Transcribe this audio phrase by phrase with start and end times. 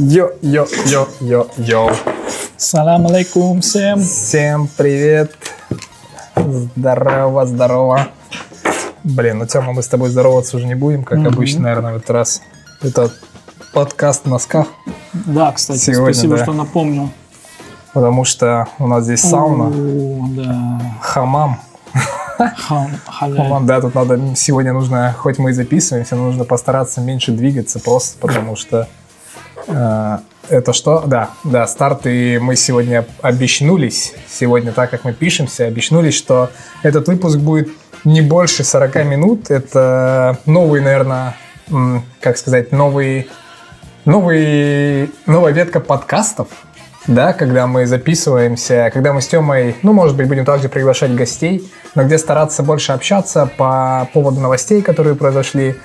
[0.00, 1.90] Йо-йо-йо-йо-йо.
[2.56, 4.00] Салам алейкум всем.
[4.00, 5.30] Всем привет.
[6.36, 8.06] Здорово, здорово.
[9.04, 12.08] Блин, ну Тёма, мы с тобой здороваться уже не будем, как обычно, наверное, в этот
[12.10, 12.40] раз.
[12.80, 13.10] Это
[13.74, 14.68] подкаст в носках,
[15.12, 16.44] Да, кстати, Сегодня, спасибо, да.
[16.44, 17.10] что напомнил.
[17.92, 20.80] потому что у нас здесь сауна, О, да.
[21.02, 21.60] хамам.
[22.56, 22.90] Хам.
[23.06, 27.78] Хамам, да, тут надо, сегодня нужно, хоть мы и записываемся, но нужно постараться меньше двигаться
[27.80, 28.88] просто, потому что
[29.66, 31.04] это что?
[31.06, 36.50] Да, да, старт, и мы сегодня обещнулись, сегодня, так как мы пишемся, обещнулись, что
[36.82, 37.68] этот выпуск будет
[38.04, 39.50] не больше 40 минут.
[39.50, 41.36] Это новый, наверное,
[42.20, 43.28] как сказать, новый,
[44.04, 46.48] новый, новая ветка подкастов,
[47.06, 51.70] да, когда мы записываемся, когда мы с Тёмой, ну, может быть, будем также приглашать гостей,
[51.94, 55.76] но где стараться больше общаться по поводу новостей, которые произошли.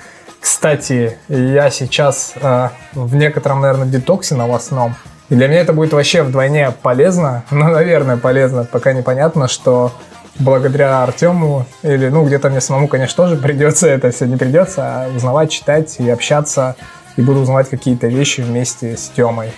[0.46, 4.94] Кстати, я сейчас э, в некотором, наверное, детоксе новостном.
[5.28, 7.42] И для меня это будет вообще вдвойне полезно.
[7.50, 8.62] Ну, наверное, полезно.
[8.62, 9.90] Пока непонятно, что
[10.38, 15.08] благодаря Артему, или, ну, где-то мне самому, конечно, тоже придется это все, не придется, а
[15.16, 16.76] узнавать, читать и общаться.
[17.16, 19.50] И буду узнавать какие-то вещи вместе с Темой.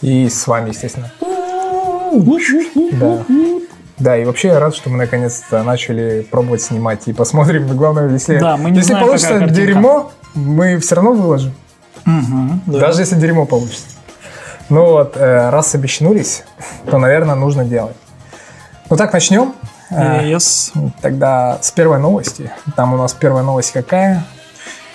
[0.00, 1.10] И с вами, естественно.
[2.92, 3.24] Да.
[3.98, 7.06] Да, и вообще я рад, что мы наконец-то начали пробовать снимать.
[7.06, 11.54] И посмотрим, главное, если, Да, мы не если знаем, получится дерьмо, мы все равно выложим.
[12.04, 12.80] Мгм, да.
[12.80, 13.86] Даже если дерьмо получится.
[14.68, 16.42] Ну вот, э, раз обещнулись,
[16.90, 17.96] то, наверное, нужно делать.
[18.90, 19.54] Ну так, начнем.
[19.90, 20.72] Э, Yes.
[21.00, 22.50] Тогда с первой новости.
[22.74, 24.24] Там у нас первая новость какая?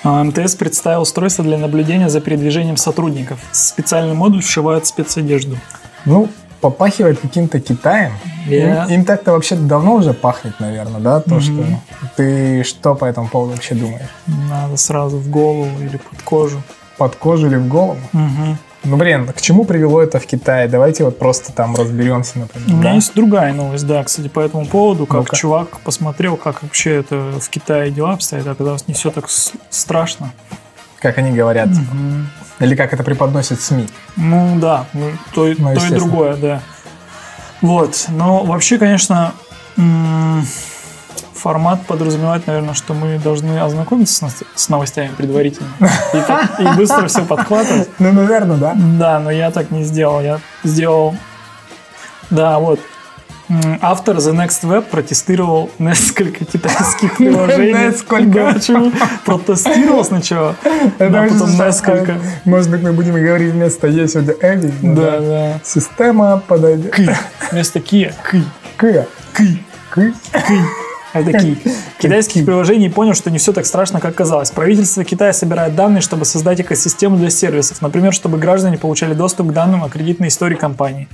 [0.03, 3.39] А, МТС представил устройство для наблюдения за передвижением сотрудников.
[3.51, 5.57] Специальный модуль вшивают спецодежду.
[6.05, 6.29] Ну,
[6.61, 8.13] попахивает каким-то Китаем.
[8.47, 11.19] Я- Им, им так-то вообще давно уже пахнет, наверное, да?
[11.21, 11.41] То, Мгм.
[11.41, 11.63] что
[12.17, 14.09] ты что по этому поводу вообще думаешь?
[14.49, 16.61] Надо сразу в голову или под кожу.
[16.97, 17.97] Под кожу или в голову?
[18.13, 18.57] Мгм.
[18.85, 20.67] Ну, блин, к чему привело это в Китае?
[20.69, 22.69] Давайте вот просто там разберемся, например.
[22.69, 22.95] У меня да?
[22.95, 25.35] есть другая новость, да, кстати, по этому поводу, как Ну-ка.
[25.35, 29.25] чувак посмотрел, как вообще это в Китае дела обстоят, оказалось не все так
[29.69, 30.31] страшно.
[31.01, 31.67] Как они говорят.
[31.69, 32.29] Мгм.
[32.59, 33.87] Или как это преподносят СМИ.
[34.17, 35.99] Ну да, ну, то, и- Ну, то и естественно.
[35.99, 36.61] другое, да.
[37.61, 39.33] Вот, но вообще, конечно,
[41.33, 45.69] формат подразумевает, наверное, что мы должны ознакомиться с, новостями предварительно
[46.13, 46.17] и,
[46.63, 47.89] и быстро все подхватывать.
[47.99, 48.73] Ну, наверное, да.
[48.75, 50.21] Да, но я так не сделал.
[50.21, 51.15] Я сделал...
[52.29, 52.79] Да, вот.
[53.81, 57.73] Автор The Next Web протестировал несколько китайских приложений.
[57.73, 58.91] Несколько.
[59.25, 60.55] Протестировал сначала,
[60.99, 62.19] очень потом несколько.
[62.45, 64.73] Может быть, мы будем говорить вместо «е» сегодня «эви».
[64.81, 65.59] ну Да, да.
[65.63, 66.91] Система подойдет.
[66.91, 67.15] Кы.
[67.51, 68.13] Вместо Kia.
[68.23, 68.43] Кы.
[68.77, 69.07] К.
[69.33, 69.59] Кы.
[69.89, 69.95] К.
[69.95, 70.13] Кы.
[71.13, 71.57] Это Ки.
[71.97, 74.51] Китайских приложений понял, что не все так страшно, как казалось.
[74.51, 77.81] Правительство Китая собирает данные, чтобы создать экосистему для сервисов.
[77.81, 81.07] Например, чтобы граждане получали доступ к данным о кредитной истории компании.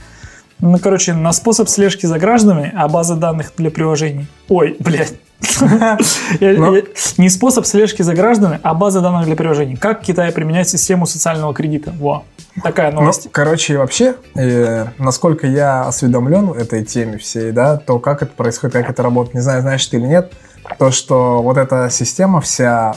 [0.59, 4.27] Ну, короче, на способ слежки за гражданами, а база данных для приложений.
[4.49, 5.13] Ой, блядь.
[6.39, 6.81] Ну.
[7.17, 9.75] Не способ слежки за гражданами, а база данных для приложений.
[9.75, 11.93] Как Китай применяет систему социального кредита?
[11.99, 12.23] Во.
[12.63, 13.27] Такая Ну, новость.
[13.31, 18.73] короче, вообще, э, насколько я осведомлен в этой теме всей, да, то как это происходит,
[18.73, 20.31] как это работает, не знаю, знаешь ты или нет,
[20.79, 22.95] то, что вот эта система вся,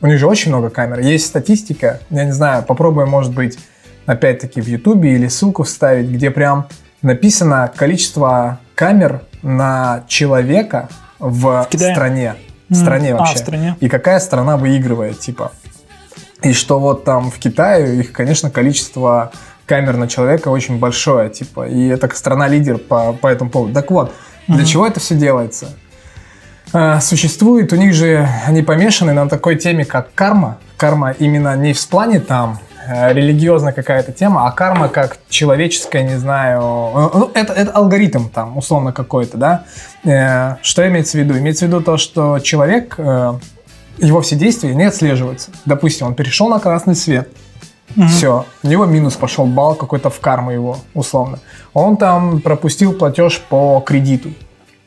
[0.00, 3.58] у них же очень много камер, есть статистика, я не знаю, попробуем, может быть,
[4.06, 6.66] опять-таки в Ютубе или ссылку вставить, где прям
[7.02, 10.88] написано количество камер на человека
[11.18, 11.94] в, Китае?
[11.94, 12.34] стране.
[12.68, 13.34] В стране а, вообще.
[13.34, 13.76] в стране.
[13.80, 15.52] И какая страна выигрывает, типа.
[16.42, 19.32] И что вот там в Китае, их, конечно, количество
[19.66, 23.74] камер на человека очень большое, типа, и это страна-лидер по, по этому поводу.
[23.74, 24.12] Так вот,
[24.46, 24.64] для Мгм.
[24.66, 25.68] чего это все делается?
[26.72, 30.58] Э, Существует, у них же, они помешаны на такой теме, как карма.
[30.76, 32.58] Карма именно не в плане там
[33.12, 38.56] религиозная какая-то тема, а карма как человеческая, не знаю, э, ну, это, это алгоритм там,
[38.58, 39.64] условно какой-то, да.
[40.04, 41.38] Э, Что имеется в виду?
[41.38, 43.34] Имеется в виду то, что человек, э,
[43.98, 45.50] его все действия не отслеживаются.
[45.64, 47.28] Допустим, он перешел на красный свет,
[47.96, 48.08] Мгм.
[48.08, 51.38] все, у него минус пошел, балл какой-то в карму его, условно.
[51.74, 54.30] Он там пропустил платеж по кредиту,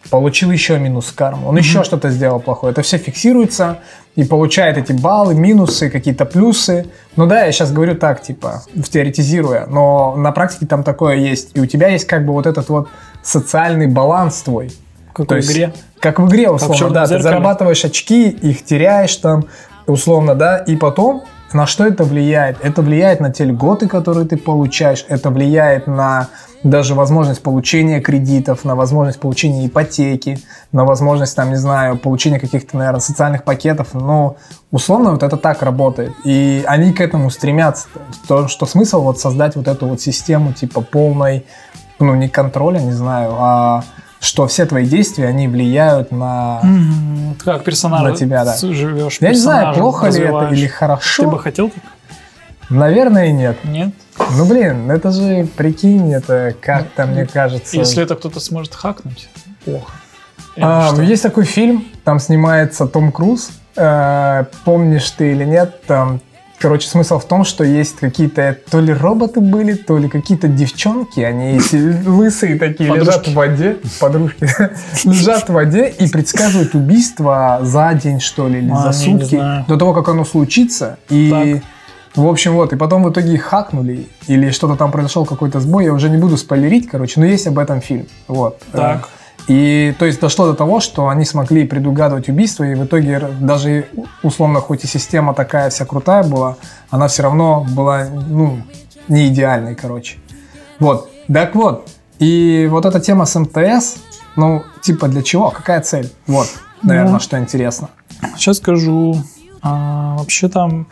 [0.10, 2.72] получил еще минус карму, он еще что-то сделал плохое.
[2.72, 3.80] Это все фиксируется
[4.16, 6.86] и получает эти баллы, минусы, какие-то плюсы.
[7.16, 11.52] Ну да, я сейчас говорю так, типа, теоретизируя, но на практике там такое есть.
[11.56, 12.90] И у тебя есть как бы вот этот вот
[13.24, 14.72] социальный баланс твой.
[15.14, 15.74] Как То в есть, игре.
[16.00, 17.04] Как в игре, условно, черном да.
[17.04, 17.24] Ты зеркале.
[17.24, 19.46] зарабатываешь очки, их теряешь там,
[19.88, 21.24] условно, да, и потом
[21.54, 22.58] на что это влияет?
[22.64, 26.30] Это влияет на те льготы, которые ты получаешь, это влияет на
[26.64, 30.40] даже возможность получения кредитов, на возможность получения ипотеки,
[30.72, 33.94] на возможность, там, не знаю, получения каких-то, наверное, социальных пакетов.
[33.94, 34.38] Но
[34.72, 36.14] условно вот это так работает.
[36.24, 37.88] И они к этому стремятся.
[38.28, 41.46] То, что смысл вот создать вот эту вот систему типа полной,
[42.00, 43.84] ну, не контроля, не знаю, а
[44.24, 46.62] что все твои действия, они влияют на...
[47.44, 48.56] Как персонаж На тебя, да.
[48.56, 51.24] живешь Я не знаю, плохо ли это или хорошо.
[51.24, 51.84] Ты бы хотел так?
[52.70, 53.58] Наверное, нет.
[53.66, 53.94] Нет?
[54.38, 57.76] Ну, блин, это же, прикинь, это как-то, мне кажется...
[57.76, 59.28] Если это кто-то сможет хакнуть,
[59.66, 59.92] плохо.
[60.58, 63.52] А, ну, есть такой фильм, там снимается Том Круз.
[63.76, 65.82] Э, помнишь ты или нет?
[65.86, 66.22] Там,
[66.60, 71.20] короче, смысл в том, что есть какие-то то ли роботы были, то ли какие-то девчонки,
[71.20, 71.60] они
[72.06, 74.48] лысые такие лежат в воде, подружки,
[75.04, 79.78] лежат в воде и предсказывают убийство за день, что ли, или А, за сутки, до
[79.78, 80.98] того, как оно случится.
[81.10, 81.62] И
[82.16, 85.86] в общем, вот, и потом в итоге их хакнули, или что-то там произошел какой-то сбой,
[85.86, 88.60] я уже не буду спойлерить, короче, но есть об этом фильм, вот.
[88.72, 89.10] Так.
[89.48, 93.88] И то есть дошло до того, что они смогли предугадывать убийство, и в итоге даже
[94.22, 96.56] условно, хоть и система такая вся крутая была,
[96.90, 98.62] она все равно была, ну,
[99.08, 100.18] не идеальной, короче.
[100.80, 101.10] Вот.
[101.32, 101.90] Так вот.
[102.20, 103.98] И вот эта тема с МТС,
[104.36, 105.50] ну, типа для чего?
[105.50, 106.10] Какая цель?
[106.28, 106.48] Вот,
[106.82, 107.20] наверное, Ну.
[107.20, 107.90] что интересно.
[108.38, 109.22] Сейчас скажу.
[109.62, 110.88] А, вообще там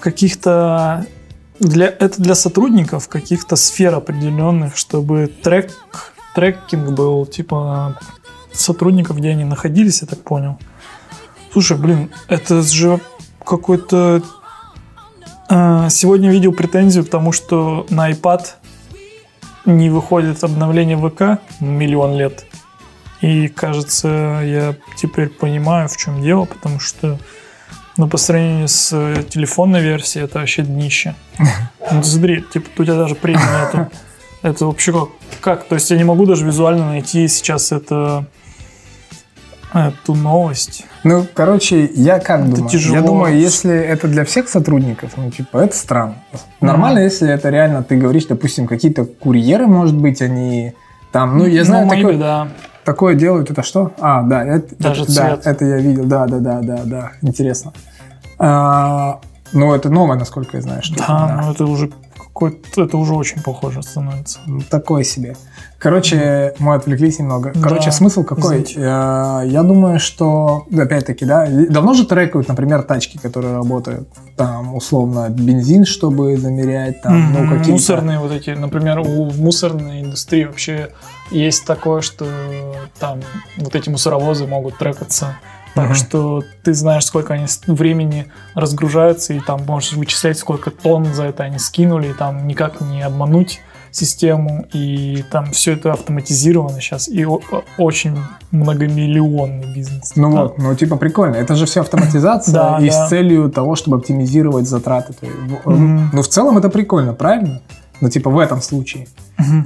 [0.00, 1.06] каких-то
[1.60, 5.72] для это для сотрудников каких-то сфер определенных, чтобы трек
[6.36, 7.98] трекинг был типа
[8.52, 10.58] сотрудников, где они находились, я так понял.
[11.50, 13.00] Слушай, блин, это же
[13.44, 14.22] какой-то
[15.48, 18.42] А, Сегодня видел претензию к тому, что на iPad
[19.64, 22.44] не выходит обновление ВК миллион лет.
[23.22, 24.08] И кажется,
[24.44, 27.18] я теперь понимаю, в чем дело, потому что
[27.96, 31.14] ну, по сравнению с э, телефонной версией, это вообще днище.
[31.92, 33.88] Ну, смотри, типа, у тебя даже премии нету.
[34.42, 35.08] Это вообще как?
[35.40, 35.64] Как?
[35.64, 38.26] То есть я не могу даже визуально найти сейчас это
[39.74, 40.84] эту новость.
[41.04, 42.68] Ну, короче, я как Это думаю?
[42.70, 42.96] тяжело.
[42.96, 46.16] Я думаю, если это для всех сотрудников, ну, типа, это странно.
[46.60, 50.72] Нормально, если это реально, ты говоришь, допустим, какие-то курьеры, может быть, они
[51.12, 52.48] там, ну, я знаю, maybe, такое, да.
[52.84, 53.92] такое делают, это что?
[53.98, 55.46] А, да, это, Даже это- да, цвет.
[55.46, 57.72] это я видел, да, да, да, да, да, интересно.
[58.38, 59.20] А,
[59.52, 61.90] ну, это новое, насколько я знаю, что Да, ну это уже
[62.42, 64.38] это уже очень похоже становится.
[64.46, 65.36] Ну, Такое себе.
[65.78, 67.52] Короче, мы отвлеклись немного.
[67.62, 68.62] Короче, Да, смысл какой?
[68.62, 68.80] извините.
[68.80, 74.08] Э, Я думаю, что, опять-таки, да, давно же трекают, например, тачки, которые работают.
[74.36, 77.72] Там, условно, бензин, чтобы замерять, там, ну, какие-то...
[77.72, 80.90] Мусорные вот эти, например, у мусорной индустрии вообще
[81.30, 82.26] есть такое, что
[82.98, 83.20] там
[83.58, 85.36] вот эти мусоровозы могут трекаться.
[85.76, 85.94] Так Мгм.
[85.94, 91.44] что ты знаешь, сколько они времени разгружаются, и там можешь вычислять, сколько тонн за это
[91.44, 93.60] они скинули, и там никак не обмануть
[93.92, 97.24] систему, и там все это автоматизировано сейчас, и
[97.78, 98.18] очень
[98.50, 100.12] многомиллионный бизнес.
[100.16, 100.42] Ну Да.
[100.42, 101.36] вот, ну типа прикольно.
[101.36, 103.06] Это же все автоматизация Да, и да.
[103.06, 105.14] с целью того, чтобы оптимизировать затраты.
[105.64, 106.10] Мгм.
[106.12, 107.60] Ну в целом это прикольно, правильно?
[108.00, 109.06] Ну типа в этом случае.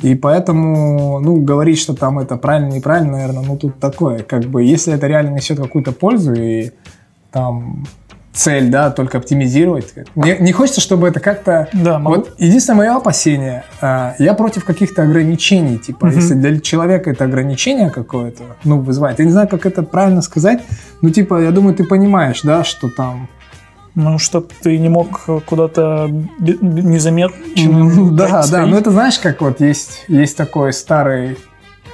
[0.02, 4.20] И поэтому, ну, говорить, что там это правильно, неправильно, наверное, ну, тут такое.
[4.24, 6.70] Как бы, если это реально несет какую-то пользу и
[7.30, 7.86] там
[8.32, 9.92] цель, да, только оптимизировать.
[10.14, 11.68] Не, не хочется, чтобы это как-то...
[11.72, 16.14] Да, могу- Вот единственное мое опасение, а, я против каких-то ограничений, типа, Мгм.
[16.16, 20.60] если для человека это ограничение какое-то, ну, вызывает, я не знаю, как это правильно сказать,
[21.02, 23.28] ну, типа, я думаю, ты понимаешь, да, что там...
[23.94, 26.08] Ну, чтобы ты не мог куда-то
[26.38, 28.70] незаметно Ну, Да, да, сходить.
[28.70, 31.36] ну это знаешь, как вот есть, есть такой старый,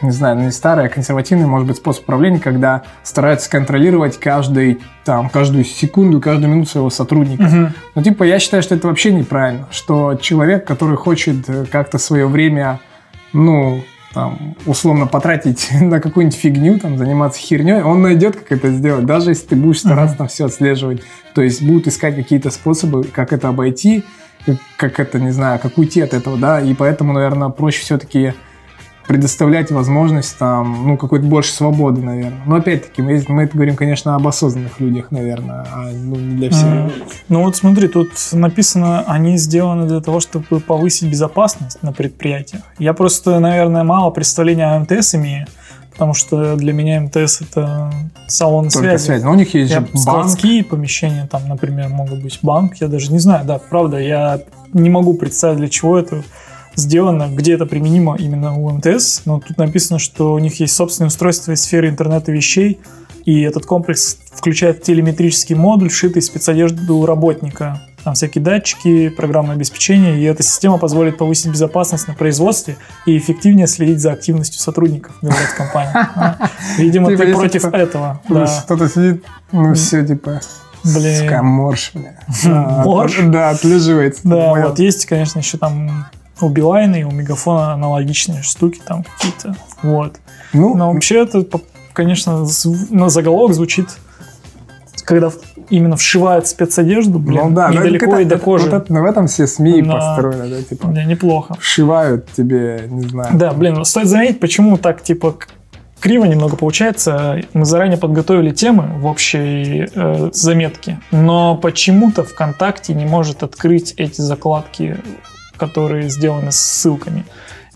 [0.02, 4.78] не знаю, ну, не старый, а консервативный, может быть, способ управления, когда стараются контролировать каждый,
[5.04, 7.44] там, каждую секунду, каждую минуту своего сотрудника.
[7.44, 7.72] Мгм.
[7.94, 12.26] Ну, типа, я считаю, что это вообще неправильно, что человек, который хочет э, как-то свое
[12.26, 12.78] время,
[13.32, 13.82] ну,
[14.16, 19.30] там, условно потратить на какую-нибудь фигню, там, заниматься херней, он найдет, как это сделать, даже
[19.30, 21.02] если ты будешь стараться там все отслеживать.
[21.34, 24.04] То есть будут искать какие-то способы, как это обойти,
[24.78, 28.32] как- это, не знаю, как уйти от этого, да, и поэтому, наверное, проще все-таки
[29.06, 32.40] предоставлять возможность там, ну, какой-то больше свободы, наверное.
[32.46, 36.50] Но опять-таки, мы, мы это говорим, конечно, об осознанных людях, наверное, а ну, не для
[36.50, 36.92] всех.
[37.28, 42.62] Ну вот смотри, тут написано, они сделаны для того, чтобы повысить безопасность на предприятиях.
[42.78, 45.46] Я просто, наверное, мало представления о МТС имею,
[45.92, 47.92] потому что для меня МТС это
[48.26, 49.02] салон Только связи.
[49.04, 49.22] связь.
[49.22, 49.98] Но у них есть Я же банк.
[49.98, 54.40] складские помещения, там, например, могут быть банк, я даже не знаю, да, правда, я
[54.72, 56.22] не могу представить, для чего это
[56.76, 61.08] сделано, где это применимо именно у МТС, но тут написано, что у них есть собственное
[61.08, 62.78] устройство из сферы интернета вещей,
[63.24, 67.80] и этот комплекс включает телеметрический модуль, шитый из спецодежды у работника.
[68.04, 73.66] там всякие датчики, программное обеспечение, и эта система позволит повысить безопасность на производстве и эффективнее
[73.66, 75.90] следить за активностью сотрудников, говорят компания.
[76.14, 78.20] А, Видимо, Типа, ты против кто-то- этого.
[78.28, 78.46] Ну.
[78.64, 80.40] Кто-то сидит, ну все, типа,
[80.84, 81.16] Блин.
[81.24, 82.20] сука, морж, бля.
[82.44, 83.18] Да, Морж?
[83.24, 84.20] Да, отлеживается.
[84.22, 86.06] Да, вот есть, конечно, еще там
[86.40, 89.56] у Билайна и у Мегафона аналогичные штуки там какие-то.
[89.82, 90.16] Вот.
[90.52, 91.44] Ну, Но вообще это,
[91.92, 92.46] конечно,
[92.90, 93.88] на заголовок звучит,
[95.04, 95.30] когда
[95.70, 98.64] именно вшивают спецодежду, блин, ну да, ну, это недалеко как- и до это- кожи.
[98.70, 99.92] Вот это, ну, в этом все СМИ Да.
[99.94, 101.56] построены, да, типа, Да, неплохо.
[101.60, 103.30] вшивают тебе, не знаю.
[103.34, 105.36] Да, блин, стоит заметить, почему так, типа,
[106.00, 107.40] криво немного получается.
[107.52, 114.20] Мы заранее подготовили темы в общей э, заметке, но почему-то ВКонтакте не может открыть эти
[114.20, 114.98] закладки,
[115.56, 117.24] которые сделаны с ссылками.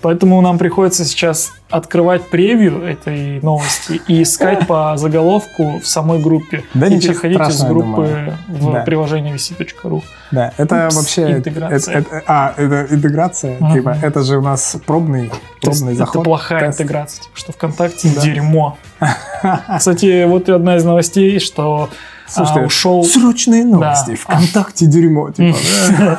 [0.02, 6.64] Поэтому нам приходится сейчас открывать превью этой новости и искать по заголовку в самой группе.
[6.72, 8.80] Да и переходить из группы в Да.
[8.80, 10.02] приложение vc.ru.
[10.30, 11.32] Да, это Упс, вообще...
[11.32, 11.98] интеграция.
[11.98, 13.74] это- это- а, это интеграция, Мгм.
[13.74, 16.24] типа, это же у нас пробный, пробный это заход.
[16.24, 16.80] плохая тест.
[16.80, 18.22] интеграция, типа, что ВКонтакте Да.
[18.22, 18.78] дерьмо.
[19.78, 21.90] Кстати, вот одна из новостей, что
[22.30, 24.10] а, Слушайте, ушел, Срочные новости.
[24.10, 24.16] Да.
[24.16, 25.56] ВКонтакте дерьмо, типа,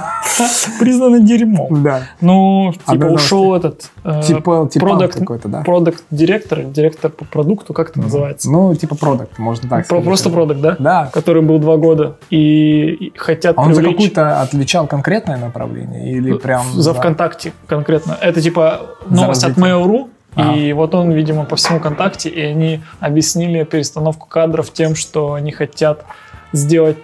[0.80, 1.84] признано дерьмом.
[1.84, 2.04] да.
[2.22, 5.62] Ну, типа ушел этот э, Типа, типа продакт- какой-то, да?
[5.62, 8.50] продакт директор, директор по продукту, как это называется?
[8.52, 10.04] Ну, типа продукт, можно так сказать.
[10.04, 10.76] Просто продукт, да?
[10.80, 11.10] Да.
[11.14, 16.66] Который был два года и, хотят А он за какое-то отличал конкретное направление или прям...
[16.74, 18.18] за ВКонтакте конкретно.
[18.20, 19.58] Это типа новость от.
[19.58, 20.56] Mail.ru, А.
[20.56, 25.52] и вот он, видимо, по всему ВКонтакте, и они объяснили перестановку кадров тем, что они
[25.52, 26.06] хотят
[26.54, 26.98] сделать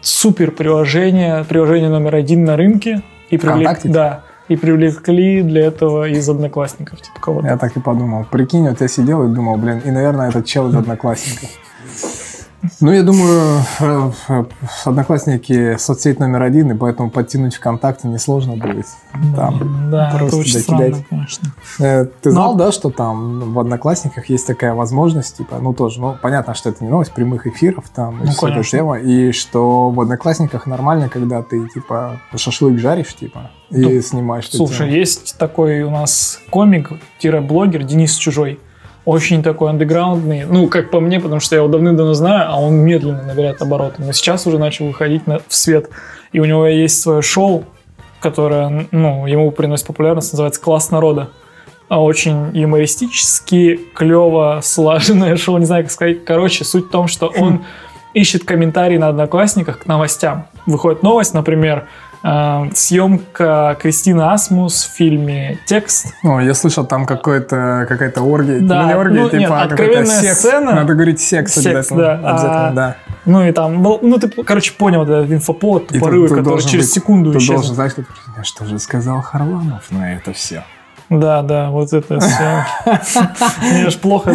[0.00, 6.28] супер приложение, приложение номер один на рынке, и привлек- да, и привлекли для этого из
[6.28, 7.48] одноклассников, типа кого-то.
[7.48, 8.24] Я так и подумал.
[8.30, 11.50] Прикинь, вот я сидел и думал, блин, и, наверное, этот чел из одноклассников.
[12.80, 14.10] Ну, я думаю, э,
[14.84, 18.86] одноклассники соцсеть номер один, и поэтому подтянуть ВКонтакте несложно будет.
[19.36, 20.96] Там да, это просто очень докидать.
[20.96, 21.52] странно, конечно.
[21.78, 26.00] Э, Ты Но- знал, да, что там в Одноклассниках есть такая возможность, типа, ну тоже,
[26.00, 29.30] ну понятно, что это не новость, прямых эфиров там и Ну, вся эта тема, и
[29.32, 34.48] что в Одноклассниках нормально, когда ты типа шашлык жаришь, типа, и Ну, снимаешь.
[34.50, 38.58] Слушай, есть такой у нас комик-блогер Денис Чужой.
[39.08, 40.44] Очень такой андеграундный.
[40.44, 44.02] Ну, как по мне, потому что я его давным-давно знаю, а он медленно набирает обороты.
[44.02, 45.88] Но сейчас уже начал выходить на, в свет.
[46.32, 47.64] И у него есть свое шоу,
[48.20, 51.30] которое, ну, ему приносит популярность, называется «Класс народа».
[51.88, 56.26] А Очень юмористически, клево, слаженное шоу, не знаю, как сказать.
[56.26, 57.64] Короче, суть в том, что он
[58.12, 60.48] ищет комментарии на Одноклассниках к новостям.
[60.66, 61.88] Выходит новость, например,
[62.74, 66.14] съемка Кристины Асмус в фильме «Текст».
[66.22, 68.60] Ну, я слышал, там какой-то, какая-то оргия.
[68.60, 70.38] Да, ну, не оргия, ну, типа, нет, а откровенная секс.
[70.38, 70.72] сцена.
[70.74, 72.00] Надо говорить секс, Секс, обязательно.
[72.00, 72.12] да.
[72.14, 72.96] Обязательно, А, да.
[73.24, 77.32] Ну и там, был- ну ты, короче, понял, да, инфоповод, тут который через быть- секунду
[77.32, 77.56] Ты исчезнет.
[77.58, 78.02] должен знать, что,
[78.38, 80.64] «А что же сказал Харламов на это все.
[81.10, 82.64] Да, да, вот это все.
[83.62, 84.30] Мне аж плохо.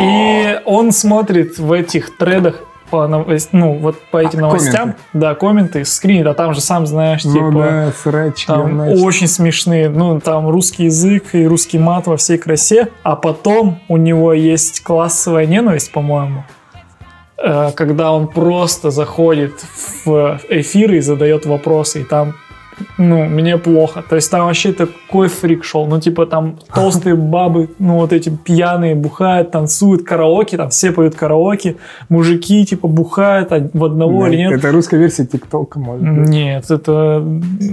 [0.00, 2.56] И он смотрит в этих тредах
[2.90, 5.00] по новос- ну, вот по этим А, новостям, комменты.
[5.12, 8.46] да, комменты, скринит, а там же сам знаешь, Ну типа, да, срачки.
[8.46, 9.02] Там значит.
[9.04, 13.96] очень смешные, ну, там русский язык и русский мат во всей красе, а потом у
[13.96, 16.44] него есть классовая ненависть, по-моему,
[17.38, 19.52] э, когда он просто заходит
[20.04, 22.34] в эфир и задает вопросы, и там
[22.98, 24.02] ну, мне плохо.
[24.08, 25.86] То есть там вообще такой фрик шел.
[25.86, 31.14] Ну, типа там толстые бабы, ну, вот эти пьяные бухают, танцуют, караоке, там все поют
[31.14, 31.76] караоке,
[32.08, 34.52] мужики, типа, бухают в одного Да, или нет.
[34.52, 36.28] Это русская версия ТикТока, может быть.
[36.28, 37.24] Нет, это,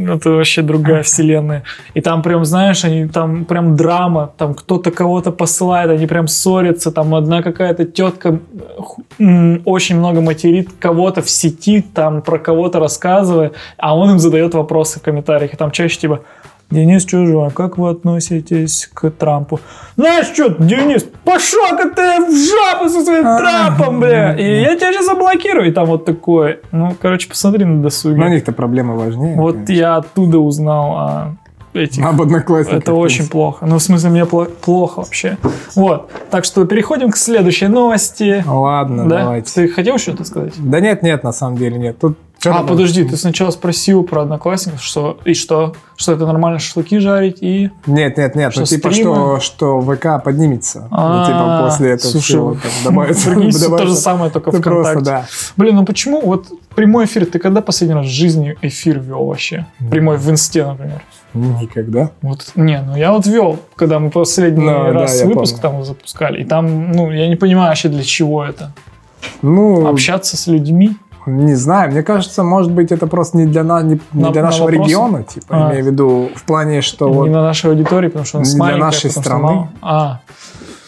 [0.08, 1.64] это вообще другая вселенная.
[1.94, 6.92] И там прям, знаешь, они там прям драма, там кто-то кого-то посылает, они прям ссорятся,
[6.92, 8.40] там одна какая-то тетка
[9.20, 14.54] м, очень много материт кого-то в сети, там про кого-то рассказывая, а он им задает
[14.94, 16.22] вопросы в комментариях, и там чаще типа
[16.70, 19.60] Денис Чужой, как вы относитесь к Трампу?
[19.96, 25.06] Знаешь что, Денис, пошел-ка ты в жопу со своим Трампом, бля, и я тебя сейчас
[25.06, 25.70] заблокирую.
[25.70, 26.60] И там вот такое.
[26.72, 28.16] Ну, короче, посмотри на досуге.
[28.16, 29.36] Но у них-то проблемы важнее.
[29.36, 29.74] Вот конечно.
[29.74, 31.36] я оттуда узнал о
[31.74, 32.04] этих.
[32.04, 32.82] Об одноклассниках.
[32.82, 33.66] Это очень плохо.
[33.66, 35.38] Ну, в смысле, мне пло- плохо вообще.
[35.76, 36.12] Вот.
[36.32, 38.44] Так что переходим к следующей новости.
[38.48, 39.24] Ладно, да?
[39.24, 39.54] давайте.
[39.54, 40.54] Ты хотел что-то сказать?
[40.58, 42.00] Да нет, нет, на самом деле нет.
[42.00, 42.18] Тут
[42.52, 45.76] а, чё-то- подожди, ты сначала спросил про одноклассников, что и что?
[45.96, 47.70] Что это нормально шашлыки жарить и...
[47.86, 48.54] Нет, нет, нет.
[48.56, 49.16] Ну, Что, типа, стримы?
[49.16, 50.88] что, что ВК поднимется.
[50.90, 53.30] Ну, А, типа, после этого слушай, всего там добавится.
[53.36, 53.88] Прикинь, то добавится.
[53.94, 55.06] же самое, только Ну, просто, ВКонтакте.
[55.06, 55.26] да.
[55.56, 59.66] Блин, ну почему вот прямой эфир, ты когда последний раз в жизни эфир вел вообще?
[59.92, 61.02] Прямой в инсте, например.
[61.36, 62.12] Никогда.
[62.22, 65.78] Вот, не, ну я вот вел, когда мы последний Ну, да, раз я выпуск помню.
[65.78, 68.72] там запускали, и там, ну, я не понимаю вообще для чего это.
[69.42, 70.92] Ну, Общаться с людьми.
[71.26, 74.42] Не знаю, мне кажется, может быть, это просто не для, на, не, не На- для
[74.42, 74.90] на нашего вопросы?
[74.90, 75.72] региона, типа, А.
[75.72, 78.54] имею в виду в плане, что Не вот, на нашей аудитории, потому что у нас
[78.54, 79.44] Не для нашей что страны.
[79.44, 79.70] мало.
[79.82, 80.20] А,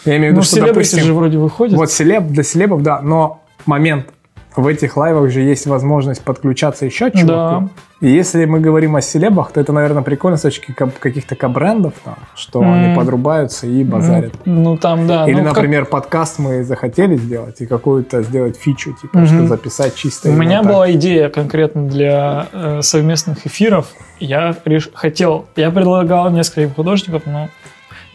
[0.05, 1.77] я имею в ну виду, что, селебрити допустим, же вроде выходят.
[1.77, 4.07] вот селеб, для селебов, да, но момент,
[4.55, 7.25] в этих лайвах же есть возможность подключаться еще чуваку.
[7.27, 7.69] Да.
[8.01, 11.93] И если мы говорим о селебах, то это, наверное, прикольно с точки ка- каких-то кабрендов,
[12.03, 12.71] там, что М.
[12.73, 14.33] они подрубаются и базарят.
[14.45, 15.25] Ну, ну, там, да.
[15.27, 19.27] Или, ну, как- например, подкаст мы захотели сделать и какую-то сделать фичу, типа, Мгм.
[19.27, 20.29] что записать чисто.
[20.29, 20.71] У меня так.
[20.71, 23.87] была идея конкретно для э, совместных эфиров.
[24.19, 27.49] Я реш- хотел, я предлагал нескольким художников, но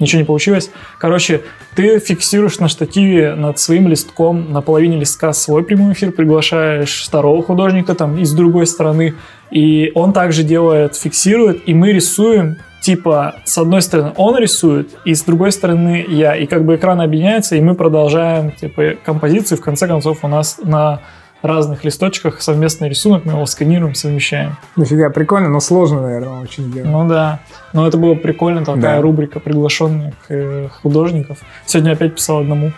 [0.01, 0.71] ничего не получилось.
[0.99, 1.43] Короче,
[1.77, 7.43] ты фиксируешь на штативе над своим листком на половине листка свой прямой эфир, приглашаешь второго
[7.43, 9.15] художника там из другой стороны,
[9.51, 15.15] и он также делает, фиксирует, и мы рисуем типа, с одной стороны он рисует, и
[15.15, 16.35] с другой стороны я.
[16.35, 19.59] И как бы экран объединяется, и мы продолжаем, типа, композицию.
[19.59, 21.01] В конце концов, у нас на
[21.43, 24.57] разных листочках совместный рисунок, мы его сканируем, совмещаем.
[24.77, 26.91] Дофига прикольно, но сложно, наверное, очень сделать.
[26.91, 27.41] Ну да.
[27.73, 29.01] Но это было прикольно, такая Да.
[29.01, 31.39] рубрика приглашенных э, художников.
[31.67, 32.73] Сегодня опять писал одному.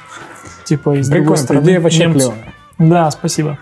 [0.64, 1.64] Типа из другой Прикольно, стороны.
[1.64, 2.32] идея вообще немцу.
[2.32, 2.54] клевая.
[2.78, 3.58] Да, спасибо.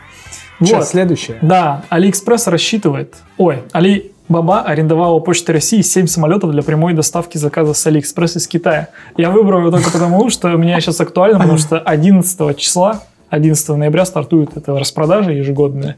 [0.59, 0.88] Сейчас, Вот.
[0.88, 1.38] следующее.
[1.40, 3.14] Да, Алиэкспресс рассчитывает.
[3.38, 8.47] Ой, Alibaba арендовала у Почты России 7 самолетов для прямой доставки заказов с Алиэкспресс из
[8.47, 8.88] Китая.
[9.16, 13.68] Я выбрал его только потому, что у меня сейчас актуально, потому что 11 числа, 11
[13.70, 15.96] ноября стартует эта распродажа ежегодная,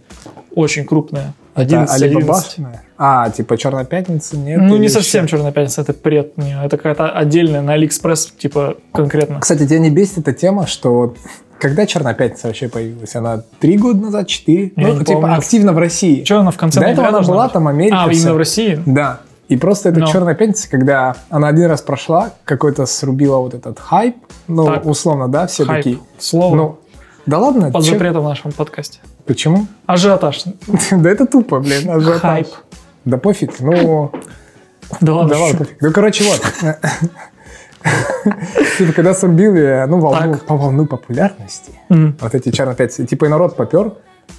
[0.54, 1.32] очень крупная.
[1.54, 2.02] Это 11, 11.
[2.16, 2.82] Алибабашная?
[2.96, 4.36] А, типа Черная пятница?
[4.36, 4.60] Нет?
[4.62, 4.94] Ну, не еще?
[4.94, 6.32] совсем Черная пятница, это пред.
[6.38, 9.40] Это какая-то отдельная на Алиэкспресс, типа, конкретно.
[9.40, 11.14] Кстати, тебя не бесит эта тема, что
[11.58, 13.14] когда Черная пятница вообще появилась?
[13.16, 14.72] Она три года назад, четыре?
[14.76, 15.36] Я Ну, типа помню.
[15.36, 16.24] активно в России.
[16.24, 17.52] Что она в конце До этого она была быть?
[17.52, 17.96] там, Америка.
[18.04, 18.20] А, вся.
[18.20, 18.82] именно в России?
[18.86, 19.20] Да.
[19.48, 20.06] И просто эта Но.
[20.06, 24.16] черная пятница, когда она один раз прошла, какой-то срубила вот этот хайп,
[24.48, 24.86] ну, Так.
[24.86, 25.84] условно, да, все Хайп.
[25.84, 25.98] такие.
[26.18, 26.78] Слово Ну,
[27.26, 29.00] да ладно, под чё- запретом в нашем подкасте.
[29.26, 29.66] почему?
[29.86, 30.44] Ажиотаж.
[30.90, 31.90] да это тупо, блин.
[31.90, 32.20] ажиотаж.
[32.20, 32.48] Хайп.
[33.04, 34.12] Да пофиг, ну,
[35.00, 35.76] Да ладно, да ладно, пофиг.
[35.80, 36.40] Ну, короче, вот.
[38.78, 43.56] Типа, когда срубили, ну, волну, по волну популярности, вот эти черные пятницы, типа, и народ
[43.56, 43.92] попер,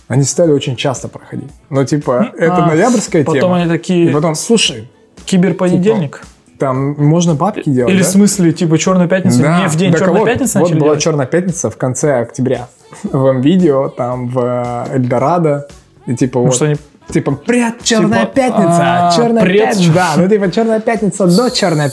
[0.07, 1.51] они стали очень часто проходить.
[1.69, 3.55] Ну, типа, это А, ноябрьская Потом тема.
[3.57, 4.89] они И такие, потом, слушай,
[5.25, 6.21] киберпонедельник.
[6.57, 8.07] Там можно бабки делать, Или да?
[8.07, 10.79] в смысле, типа, Черную пятницу Да, не в день так Черной вот, пятницы Вот была
[10.79, 11.01] делать?
[11.01, 12.67] Черная пятница в конце октября.
[13.03, 14.39] В видео там в
[14.89, 15.67] э, Эльдорадо.
[16.05, 16.55] И типа Ну, вот.
[16.55, 16.75] что они...
[17.09, 18.79] Типа, привет, Черная Типа, пятница!
[18.79, 19.91] а, Черная пятница!
[19.93, 21.89] Да, ну типа Черная пятница до Черная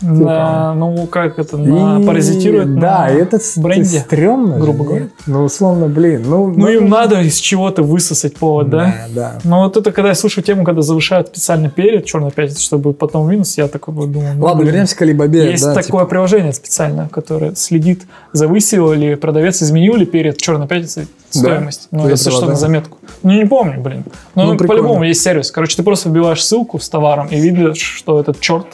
[0.00, 0.24] пятница.
[0.24, 4.00] Да, ну как это, на, И- паразитирует Да, на это бренде.
[4.00, 4.58] стрёмно.
[4.58, 5.08] грубо говоря.
[5.26, 6.22] Ну, условно, блин.
[6.26, 8.94] Ну, Ну, им надо из чего-то высосать повод, да?
[9.14, 9.38] Да, да.
[9.44, 13.30] Но вот это, когда я слышу тему, когда завышают специально перед Черной пятницей, чтобы потом
[13.30, 14.34] минус, я такой вот думаю...
[14.36, 14.72] ну, Ладно, блин.
[14.72, 15.50] вернемся к Алибабе.
[15.50, 16.04] Есть да, такое типа.
[16.06, 21.88] приложение специальное, которое следит, завысил ли продавец, изменил ли перед Черной пятницей стоимость.
[21.90, 22.98] Ну, Ты если что, на заметку.
[23.22, 24.04] Ну, не помню, блин.
[24.34, 24.68] Ну, прикольно.
[24.82, 25.50] по-любому есть сервис.
[25.50, 28.66] Короче, ты просто вбиваешь ссылку с товаром и видишь, что этот черт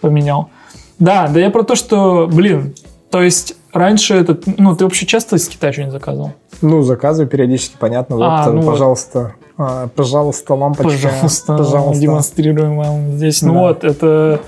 [0.00, 0.50] поменял.
[1.02, 2.74] Да, да я про то, что, блин,
[3.10, 6.32] то есть раньше этот, ну, ты вообще часто из Китая что-нибудь заказывал?
[6.60, 8.14] Ну, заказываю периодически, понятно.
[8.16, 8.70] Вот, А, э, ну вот.
[8.70, 9.34] пожалуйста.
[9.58, 10.92] а, Пожалуйста, лампочка.
[11.08, 12.00] Пожалуйста, Пожалуйста.
[12.00, 13.42] демонстрируем вам здесь.
[13.42, 13.58] Ну Да.
[13.60, 14.40] вот, это,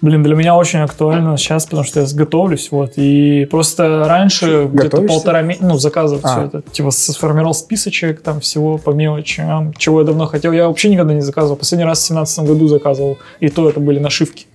[0.00, 5.02] блин, для меня очень актуально сейчас, потому что я готовлюсь, вот, и просто раньше где-то
[5.02, 6.28] полтора месяца, ну, заказывал А.
[6.28, 10.52] все это, типа, сформировал списочек там всего по мелочам, чего я давно хотел.
[10.52, 11.56] Я вообще никогда не заказывал.
[11.56, 14.46] Последний раз в 2017 году заказывал, и то это были нашивки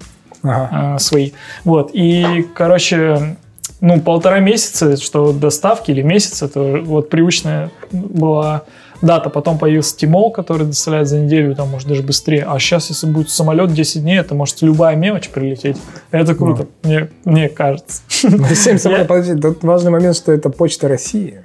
[0.46, 0.96] Ага.
[0.96, 1.32] э, свои.
[1.64, 3.38] Вот, и, короче,
[3.82, 8.64] ну, полтора месяца, что доставки или месяц, это вот привычная была
[9.02, 9.30] дата.
[9.30, 12.46] Потом появился Тимол, который доставляет за неделю, там, может, даже быстрее.
[12.48, 15.78] А сейчас, если будет самолет 10 дней, это может любая мелочь прилететь.
[16.12, 18.02] Это круто, мне, мне кажется.
[18.24, 21.44] Ну, семь самолетов, подожди, тут важный момент, что это Почта России.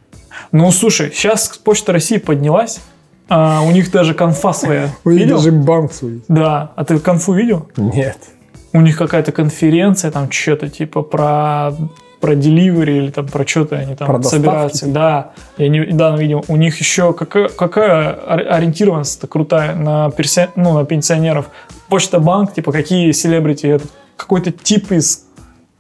[0.52, 2.80] Ну, слушай, сейчас Почта России поднялась,
[3.28, 4.88] а, у них даже конфа своя.
[5.04, 6.22] У них даже банк свой.
[6.26, 6.72] Да.
[6.74, 7.68] А ты конфу видел?
[7.76, 8.18] Нет.
[8.72, 11.72] У них какая-то конференция, там что-то типа про
[12.20, 14.80] про деливери или там про что-то они там Про собираются.
[14.80, 14.92] типа?
[14.92, 16.44] Да, я не, да, видел.
[16.48, 21.46] У них еще какая, какая ори- ориентированность крутая на, персе- ну, на пенсионеров.
[21.88, 23.80] Почта банк, типа какие селебрити,
[24.18, 25.24] какой-то тип из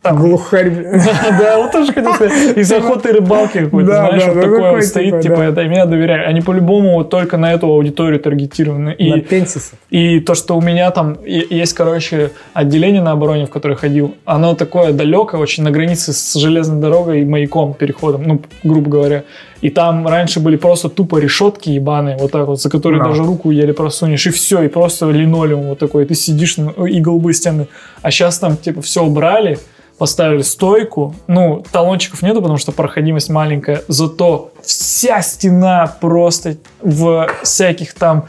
[0.02, 0.70] там, Глухарь.
[1.38, 2.56] да, вот тоже хотел сказать.
[2.56, 6.26] Из охоты и рыбалки какой-то, знаешь, вот такое вот стоит, типа, типа, это я доверяю.
[6.28, 8.90] Они по-любому вот только на эту аудиторию таргетированы.
[8.90, 9.78] На И пенсисах.
[9.90, 14.54] и то, что у меня там есть, короче, отделение на обороне, в которое ходил, оно
[14.54, 19.24] такое далекое, очень на границе с железной дорогой и маяком, переходом, ну, грубо говоря.
[19.60, 23.08] И там раньше были просто тупо решетки ебаные, вот так вот, за которые Да.
[23.08, 26.98] даже руку еле просунешь, и все, и просто линолеум вот такой, ты сидишь, ну, и
[27.00, 27.66] голубые стены.
[28.00, 29.58] А сейчас там, типа, все убрали,
[30.00, 31.14] поставили стойку.
[31.26, 33.82] Ну, талончиков нету, потому что проходимость маленькая.
[33.86, 38.24] Зато вся стена просто в всяких там...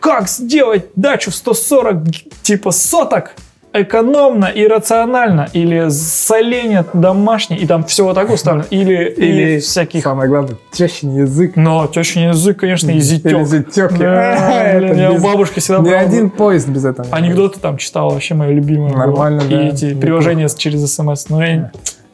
[0.00, 1.98] Как сделать дачу в 140
[2.40, 3.34] типа соток?
[3.72, 9.58] Экономно и рационально, или соленье домашнее, и там все вот так уставлено, или, или, Или
[9.60, 10.02] всяких...
[10.02, 11.52] Самое главное, тещин язык.
[11.56, 13.26] Но тещин язык, конечно, и зятек.
[13.32, 13.96] Или зятек.
[13.98, 17.06] Да, Это блин, я у бабушки всегда Ни один поезд без этого.
[17.06, 18.92] не Анекдоты там читал, вообще мое любимое.
[18.92, 19.62] Нормально, И да.
[19.62, 20.00] эти Неплохо.
[20.06, 21.28] приложения через смс.
[21.28, 21.70] Ну, я-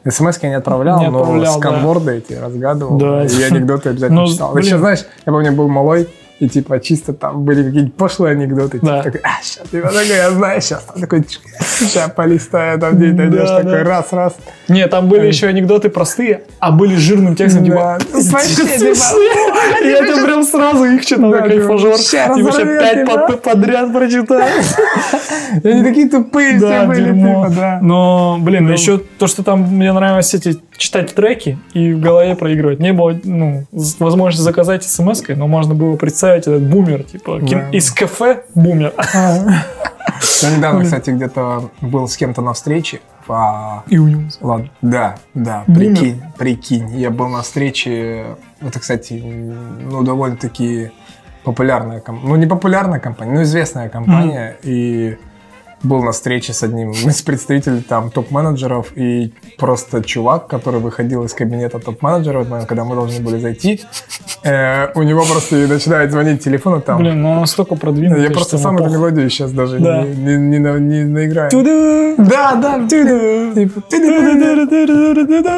[0.09, 1.59] СМС я не отправлял, Не но отправлял, да.
[1.59, 2.97] сканворды эти разгадывал.
[2.97, 3.25] Да.
[3.25, 4.53] И анекдоты обязательно Ну, читал.
[4.53, 4.65] блин.
[4.65, 6.07] Еще, знаешь, я помню, был малой,
[6.39, 8.79] и типа чисто там были какие-нибудь пошлые анекдоты.
[8.81, 9.01] Да.
[9.01, 10.83] Типа, такой, а, сейчас, ты такой, я знаю, сейчас.
[10.83, 11.25] Там такой,
[11.79, 13.83] сейчас полистаю, там где найдешь, Да, такой да.
[13.83, 14.35] раз, раз.
[14.67, 17.69] Не, там были еще анекдоты простые, а были жирным текстом, Да.
[17.69, 17.97] типа...
[18.13, 18.93] Вообще, смешные.
[18.95, 21.91] типа, И я тебе прям сразу их читал, как типа, кайфажор.
[21.93, 24.41] Типа, сейчас разорвёт пять под- подряд прочитал.
[25.63, 27.79] И они такие тупые все были, типа, да.
[27.81, 28.73] Но, блин, Ну.
[28.73, 32.79] еще то, что там мне нравилось эти читать треки и в голове проигрывать.
[32.79, 33.63] Не было, ну,
[33.99, 38.93] возможности заказать смс но можно было представить этот бумер, типа, кин- из кафе бумер.
[40.41, 42.99] Я недавно, кстати, где-то был с кем-то на встрече.
[43.25, 44.21] по- И у него.
[44.41, 45.79] Ладно, да, да, Бумер.
[45.95, 46.89] прикинь, прикинь.
[46.97, 50.91] Я был на встрече, это, кстати, ну, довольно-таки
[51.43, 55.17] популярная компания, ну, не популярная компания, но известная компания, и
[55.83, 61.33] был на встрече с одним из представителей там топ-менеджеров, и просто чувак, который выходил из
[61.33, 63.81] кабинета топ-менеджера, когда мы должны были зайти,
[64.43, 66.97] э, у него просто начинает звонить телефон, и там...
[66.97, 68.23] Блин, ну он настолько продвинутый.
[68.23, 70.03] я просто сам эту мелодию сейчас даже Да.
[70.03, 71.49] не, не, не, на- не наиграю.
[71.51, 72.15] Туда.
[72.17, 73.81] Да, да, типа,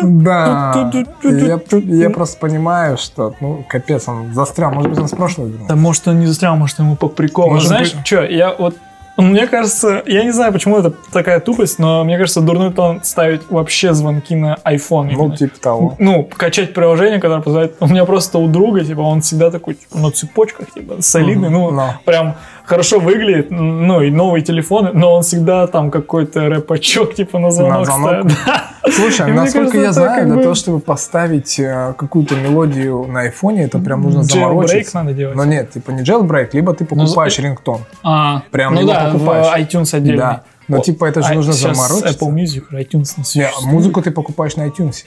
[0.04, 0.80] да.
[1.24, 1.60] Я,
[2.06, 4.72] я просто понимаю, что, ну, капец, он застрял.
[4.72, 5.70] Может быть, он с прошлого вернулся.
[5.70, 7.60] Да может он не застрял, может ему по приколу.
[7.60, 8.76] Знаешь, что, я вот
[9.22, 13.42] мне кажется, я не знаю, почему это такая тупость, но мне кажется, дурной тон ставить
[13.50, 15.10] вообще звонки на iPhone.
[15.12, 15.38] Ну, именно.
[15.38, 15.96] типа того.
[16.00, 17.76] ну, качать приложение, которое позволяет...
[17.80, 21.60] У меня просто у друга, типа, он всегда такой, типа, на цепочках, типа, солидный, Мгм,
[21.60, 21.94] ну, но.
[22.06, 22.36] прям
[22.70, 27.86] хорошо выглядит, ну, и новые телефоны, но он всегда там какой-то рэпачок, типа, на звонок,
[27.86, 28.10] звонок?
[28.10, 28.38] ставит.
[28.46, 28.72] Да.
[28.92, 33.06] Слушай, И мне насколько кажется, я знаю, для бы- того, чтобы поставить э, какую-то мелодию
[33.08, 35.00] на айфоне, это прям нужно заморочиться.
[35.02, 35.36] надо делать.
[35.36, 37.80] Но нет, типа не jailbreak, либо ты покупаешь за- рингтон.
[38.04, 39.48] А, Прям ну его да, покупаешь.
[39.48, 40.18] в iTunes отдельно.
[40.22, 40.44] Да.
[40.68, 42.26] Но типа это же нужно сейчас заморочиться.
[42.26, 45.04] Apple Music, iTunes не музыку ты покупаешь на iTunes.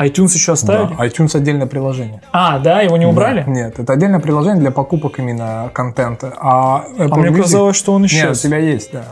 [0.00, 0.94] iTunes еще оставили?
[0.96, 2.20] Да, iTunes отдельное приложение.
[2.32, 3.42] А, да, его не убрали?
[3.46, 3.50] Да.
[3.50, 6.32] Нет, это отдельное приложение для покупок именно контента.
[6.40, 9.04] А, Apple А мне Music- казалось, что он Нет, у тебя есть, да.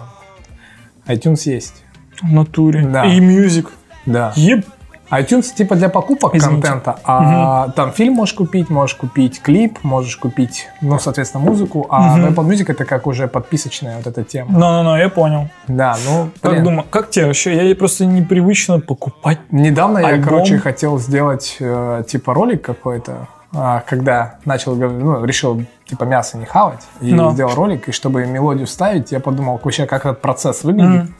[1.06, 1.82] iTunes есть.
[2.22, 2.82] В натуре.
[2.86, 3.04] Да.
[3.06, 3.66] И Music.
[4.06, 4.32] Да.
[4.36, 4.64] Еб.
[5.10, 6.66] iTunes типа для покупок Извините.
[6.68, 12.16] контента, а там фильм можешь купить, можешь купить клип, можешь купить, ну, соответственно, музыку, а
[12.16, 12.26] Мгм.
[12.34, 14.50] Apple Music это как уже подписочная вот эта тема.
[14.52, 15.48] Ну-ну-ну, я понял.
[15.66, 16.64] Да, ну, Как блин.
[16.64, 17.68] думаю, как тебе вообще?
[17.68, 19.38] Я просто непривычно покупать.
[19.50, 20.24] Недавно я, Альбом.
[20.24, 26.36] короче, хотел сделать э, типа ролик какой-то, а, когда начал, говорить, ну, решил типа мясо
[26.36, 27.30] не хавать, и Но.
[27.32, 31.04] сделал ролик, и чтобы мелодию ставить, я подумал вообще, как этот процесс выглядит.
[31.04, 31.14] Мгм.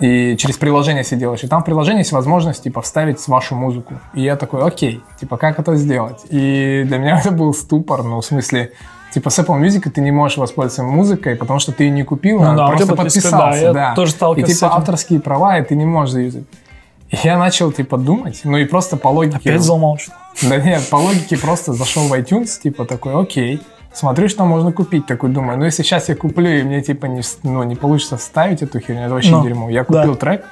[0.00, 1.44] И через приложение все делаешь.
[1.44, 3.94] И там в приложении есть возможность, типа, вставить вашу музыку.
[4.14, 6.22] И я такой, окей, типа, как это сделать?
[6.30, 8.72] И для меня это был ступор, ну, в смысле,
[9.12, 12.40] типа, с Apple Music ты не можешь воспользоваться музыкой, потому что ты ее не купил,
[12.40, 13.72] Ну а да, просто подписался.
[13.72, 13.94] да, да.
[13.94, 14.14] тоже
[14.52, 16.44] И типа авторские права, и ты не можешь заюзать.
[17.10, 19.36] И я начал, типа, думать, ну и просто по логике...
[19.36, 19.62] Опять
[19.98, 23.60] что Да нет, по логике просто зашел в iTunes, типа такой, окей,
[23.92, 25.06] смотрю, что можно купить.
[25.06, 28.62] Такой думаю, ну если сейчас я куплю, и мне типа не, ну, не получится вставить
[28.62, 29.70] эту херню, это вообще Ну, дерьмо.
[29.70, 30.00] Я да.
[30.02, 30.44] купил трек,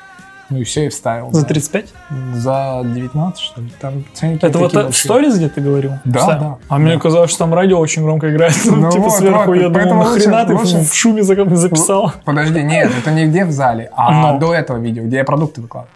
[0.51, 1.31] ну и все, и вставил.
[1.33, 1.46] За да.
[1.48, 1.87] 35?
[2.35, 3.68] За 19, что ли?
[3.81, 5.92] Там ценники Это вот в сторис, где ты говорил?
[6.05, 6.40] Да, Вставил?
[6.40, 7.01] да, А мне да.
[7.01, 8.55] казалось, что там радио очень громко играет.
[8.64, 12.12] Ну типа вот, сверху вот, я думал, поэтому нахрена ты лучше- в- шуме за- записал?
[12.24, 14.38] Подожди, нет, это не где в зале, а Ну.
[14.38, 15.92] до этого видео, где я продукты выкладывал.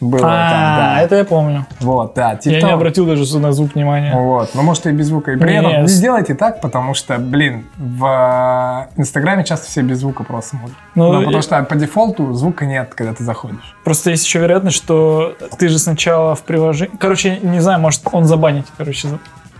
[0.00, 1.00] Было там, А, да.
[1.02, 1.66] это я помню.
[1.80, 2.38] Вот, да.
[2.44, 4.14] Я не обратил даже на звук внимания.
[4.14, 5.32] Вот, ну может и без звука.
[5.32, 9.98] И при этом не делайте так, потому что, блин, в э, Инстаграме часто все без
[9.98, 10.76] звука просто смотрят.
[10.94, 13.76] Ну, Ну, и- потому что по дефолту звука нет, когда ты заходишь.
[13.84, 16.92] Просто есть еще вероятность, что ты же сначала в приложении...
[16.96, 19.08] Короче, не знаю, может он забанит, короче.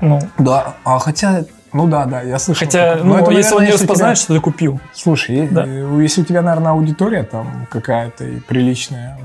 [0.01, 2.64] Ну, Да, а хотя, ну да, да, я слышал.
[2.64, 4.81] хотя, ну, это, если он наверное, не у тебя- распознает, что ты купил.
[4.94, 5.64] Слушай, Да.
[5.66, 9.18] э, если у тебя, наверное, аудитория там какая-то приличная,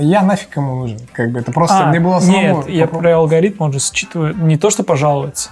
[0.00, 0.98] я нафиг кому нужен?
[1.12, 2.56] Как бы это просто А, мне было самому...
[2.58, 5.50] Нет, я попро- про алгоритм, он же считывает не то, что пожалуется.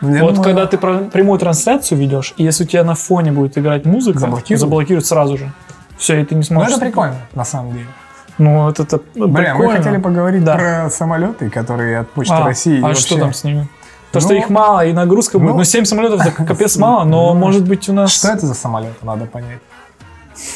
[0.00, 3.58] Я вот думаю, когда ты прямую трансляцию ведешь, и если у тебя на фоне будет
[3.58, 4.60] играть музыка, Заблокируют?
[4.60, 5.52] заблокируют сразу же.
[5.96, 6.72] Все, и ты не Ну, сможешь...
[6.72, 7.86] это прикольно, на самом деле.
[8.38, 9.64] Ну, вот это Блин, прикольно.
[9.72, 10.54] мы хотели поговорить Да.
[10.54, 12.78] про самолеты, которые от Почты А, России.
[12.78, 13.68] а вообще- что там с ними?
[14.12, 15.50] То, Ну, что их мало, и нагрузка будет.
[15.50, 18.12] ну, Ну, 7 самолетов это капец мало, но ну, может быть у нас...
[18.14, 19.58] Что это за самолет, надо понять.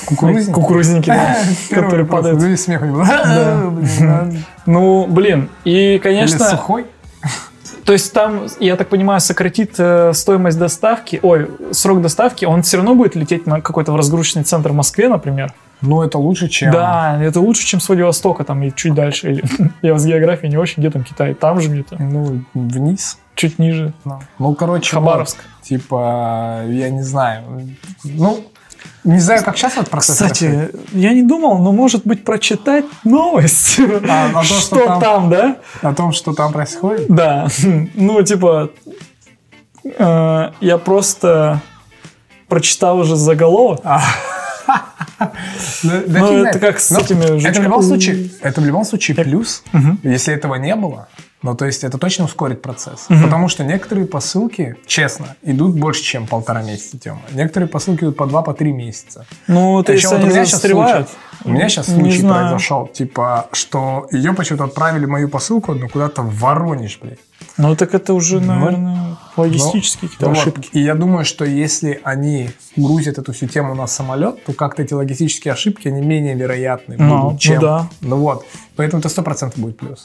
[0.07, 0.53] Кукурузники?
[0.53, 1.37] Кукурузники, да,
[1.71, 2.41] которые падают.
[2.41, 3.05] Ну и смех у него.
[4.67, 6.87] Ну, блин, и, конечно, сухой?
[7.85, 12.77] то есть там, я так понимаю, сократит э, стоимость доставки, ой, срок доставки, он все
[12.77, 15.53] равно будет лететь на какой-то в разгрузочный центр в Москве, например.
[15.81, 16.71] Ну, это лучше, чем...
[16.71, 19.33] Да, это лучше, чем с Владивостока там и чуть дальше.
[19.33, 19.45] Или,
[19.83, 23.19] я с географией не очень, где там Китай, там же где-то, Ну, вниз.
[23.35, 23.93] чуть ниже.
[24.39, 25.39] Ну, короче, Хабаровск.
[25.39, 27.43] вот, типа, я не знаю.
[28.05, 28.45] Ну,
[29.05, 30.71] не знаю, как сейчас этот процесс происходит.
[30.73, 35.31] Кстати, я не думал, но может быть прочитать новость, А, том, что что там- там,
[35.31, 35.57] да?
[35.83, 37.07] О том, что там происходит?
[37.09, 37.49] Да,
[37.95, 38.71] ну типа,
[39.85, 41.61] э, я просто
[42.49, 43.81] прочитал уже заголовок.
[45.19, 45.31] Да
[45.83, 49.17] Ну, фиг это как с Но этими Это в любом случае, это в любом случае
[49.17, 50.01] плюс, Мгм.
[50.03, 51.09] если этого не было.
[51.43, 53.07] Ну, то есть это точно ускорит процесс.
[53.09, 53.25] Мгм.
[53.25, 57.23] Потому что некоторые посылки, честно, идут больше, чем полтора месяца, Тёма.
[57.33, 59.27] Некоторые посылки идут по два, по три месяца.
[59.49, 61.09] Ну, то А есть вот они у меня застревают.
[61.45, 62.43] У меня сейчас Не случай знаю.
[62.51, 67.19] произошел, типа, что ее почему-то отправили мою посылку одну куда-то в Воронеж, блядь.
[67.57, 70.69] Ну, так это уже, Ну, наверное, логистические какие-то Ну вот, ошибки.
[70.73, 74.95] И я думаю, что если они грузят эту всю тему на самолет, то как-то эти
[74.95, 77.61] логистические ошибки, они менее вероятны Ну, будут, ну чем...
[77.61, 77.89] да.
[78.01, 78.47] Ну вот.
[78.77, 80.05] Поэтому это сто процентов будет плюс.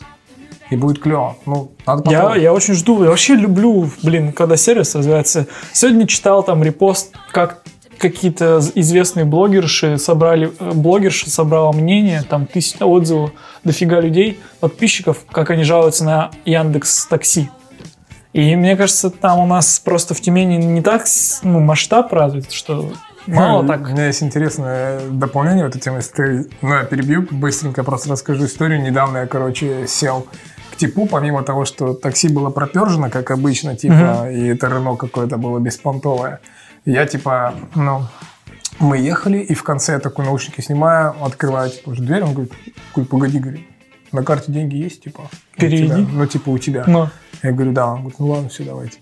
[0.70, 1.38] И будет клево.
[1.46, 2.44] Ну, надо Я, попробовать.
[2.44, 5.48] я очень жду, я вообще люблю, блин, когда сервис развивается.
[5.72, 7.64] Сегодня читал там репост, как
[7.98, 13.32] какие-то известные блогерши собрали, э, блогерша собрала мнение, там тысяча отзывов,
[13.64, 17.50] дофига людей, подписчиков, как они жалуются на Яндекс Такси.
[18.34, 21.06] И мне кажется, там у нас просто в Тюмени не так
[21.44, 22.92] ну, масштаб развит, что
[23.26, 23.82] мало Хм, так.
[23.82, 25.98] У меня есть интересное дополнение в эту тему.
[25.98, 28.82] Если ты, ну, я перебью, быстренько просто расскажу историю.
[28.82, 30.28] Недавно я, короче, сел
[30.78, 35.60] типу, помимо того, что такси было пропержено, как обычно, типа, и это Рено какое-то было
[35.60, 36.40] беспонтовое.
[36.86, 38.04] Я, типа, ну,
[38.80, 42.54] мы ехали, и в конце я такой наушники снимаю, открываю, типа, дверь, он говорит,
[43.10, 43.68] погоди, говорит,
[44.12, 45.30] на карте деньги есть, типа?
[45.58, 45.88] Переведи.
[45.88, 46.84] тебя?» Ну, типа, у тебя.
[46.88, 47.10] Но
[47.44, 47.88] Я говорю, да.
[47.88, 49.00] Он говорит, ну ладно, все, давайте.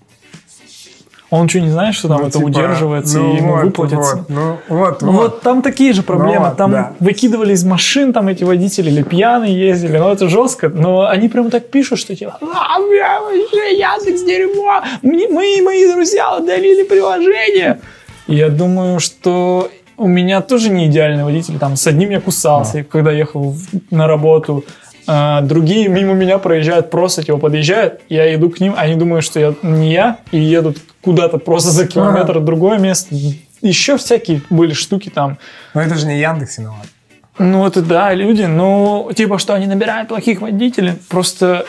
[1.31, 4.15] Он что, не знает, что там Ну, это типа, удерживается ну и ему вот, выплатится?
[4.17, 6.47] вот, ну, вот, Ну вот там такие же проблемы.
[6.49, 6.93] вот, там да.
[6.99, 9.97] выкидывали из машин там эти водители или пьяные ездили.
[9.97, 10.69] Ну это жестко.
[10.69, 14.81] Но они прям так пишут, что типа, а, бля, вообще Яндекс дерьмо.
[15.01, 17.79] Мне- Мы и мои друзья удалили приложение.
[18.27, 21.57] И я думаю, что у меня тоже не идеальный водитель.
[21.57, 23.55] Там с одним я кусался, когда ехал
[23.91, 24.63] на работу.
[25.07, 29.39] А, другие мимо меня проезжают, просто типа подъезжают, я иду к ним, они думают, что
[29.39, 33.15] я не я, и едут куда-то просто за километр в другое место.
[33.61, 35.37] Еще всякие были штуки там.
[35.73, 36.87] Но это же не Яндекс виноват.
[37.37, 41.65] Ну, это да, люди, ну, типа, что они набирают плохих водителей, просто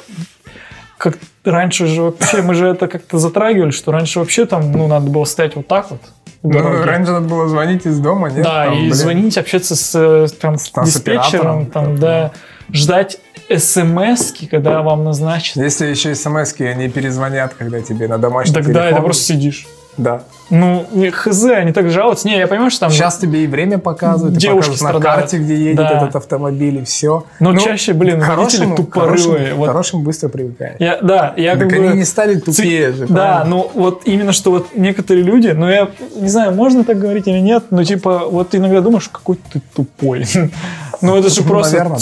[0.96, 5.10] как раньше же вообще, мы же это как-то затрагивали, что раньше вообще там, ну, надо
[5.10, 6.00] было стоять вот так вот.
[6.42, 8.44] Ну, раньше надо было звонить из дома, нет?
[8.44, 8.94] Да, Там, и блин.
[8.94, 12.30] звонить, общаться с, э, там, с диспетчером, там, там, да,
[12.72, 13.18] ждать
[13.54, 15.56] смс когда вам назначат.
[15.56, 18.92] Если еще смс они перезвонят, когда тебе на домашний Тогда телефон.
[18.92, 19.66] это просто сидишь.
[19.96, 20.22] Да.
[20.50, 22.28] Ну, хз, они так жалуются.
[22.28, 22.90] Не, я понимаю, что там...
[22.90, 25.04] Сейчас тебе и время показывают, Девушки на страдают.
[25.04, 25.96] карте, где едет Да.
[25.96, 27.24] этот автомобиль, и все.
[27.40, 29.16] Но чаще, блин, водители тупорылые.
[29.38, 29.66] Хорошим, Вот.
[29.68, 30.76] хорошим быстро привыкаешь.
[30.78, 31.96] Я, да, я так как они бы...
[31.96, 33.06] не стали тупее же.
[33.08, 37.26] Да, ну вот именно что вот некоторые люди, ну я не знаю, можно так говорить
[37.26, 40.26] или нет, но типа вот ты иногда думаешь, какой ты тупой.
[41.02, 41.98] Ну это же Ну, просто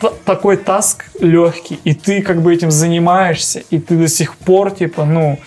[0.00, 0.10] да.
[0.24, 5.04] такой таск легкий, и ты как бы этим занимаешься, и ты до сих пор типа,
[5.04, 5.38] ну,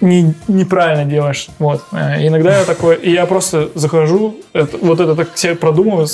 [0.00, 1.48] не, неправильно делаешь.
[1.58, 1.82] Вот.
[1.92, 6.06] Э, Иногда я такой, и я просто захожу, это- вот это так себе продумываю,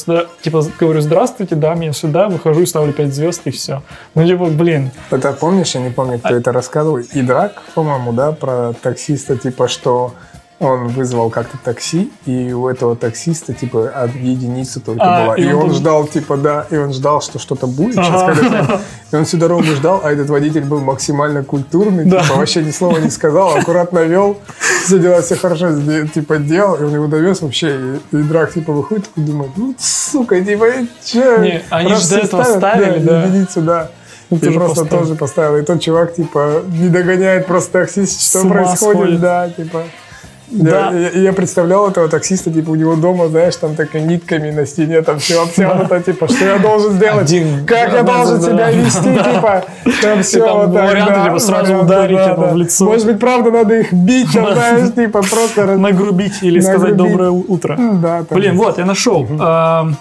[0.43, 3.83] типа говорю, здравствуйте, да, меня сюда, выхожу и ставлю 5 звезд, и все.
[4.15, 8.33] Ну, типа, блин, Это помнишь, я не помню, А кто это рассказывал, Идрак, по-моему, да,
[8.33, 10.15] про таксиста, типа, что
[10.61, 15.37] он вызвал как-то такси, и у этого таксиста, типа, от единицы только А, была.
[15.37, 18.23] и И, он он был- ждал, типа, да, и он ждал, что что-то будет сейчас,
[18.39, 18.81] когда
[19.13, 22.23] И он всю дорогу ждал, а этот водитель был максимально культурный, Да.
[22.23, 24.39] типа, вообще ни слова не сказал, аккуратно вел,
[24.85, 25.71] все дела, все хорошо,
[26.15, 29.75] типа, делал, и он его довез вообще, и, и Драк, типа, выходит, такой думает, ну,
[29.79, 30.67] сука, типа,
[31.05, 31.39] че?
[31.39, 33.25] Не, они же до этого ставили, да.
[33.25, 33.91] единицу, да.
[34.31, 35.03] Ты Тоже просто поставил.
[35.03, 35.57] тоже поставил.
[35.59, 39.21] И тот чувак, типа, не догоняет просто таксист, что происходит, сходит.
[39.21, 39.83] да, типа.
[40.49, 40.91] Да.
[40.93, 44.67] Я, я- я представлял этого таксиста, типа, у него дома, знаешь, там так нитками на
[44.67, 47.67] стене, там все обтянуто, типа, что я должен сделать, Один.
[47.67, 48.71] как я Да, должен да, себя да.
[48.71, 49.65] вести, типа,
[50.03, 52.53] там все там вот так, варианты, да, типа, сразу варианты, ударить да, его да.
[52.53, 52.85] в лицо.
[52.85, 55.77] Может быть, правда, надо их бить, там, знаешь, типа, просто...
[55.79, 57.13] нагрубить или сказать Нагрубить.
[57.13, 57.79] доброе утро.
[58.03, 58.25] Да.
[58.31, 59.25] Блин, вот, я нашел.
[59.25, 59.97] Эм,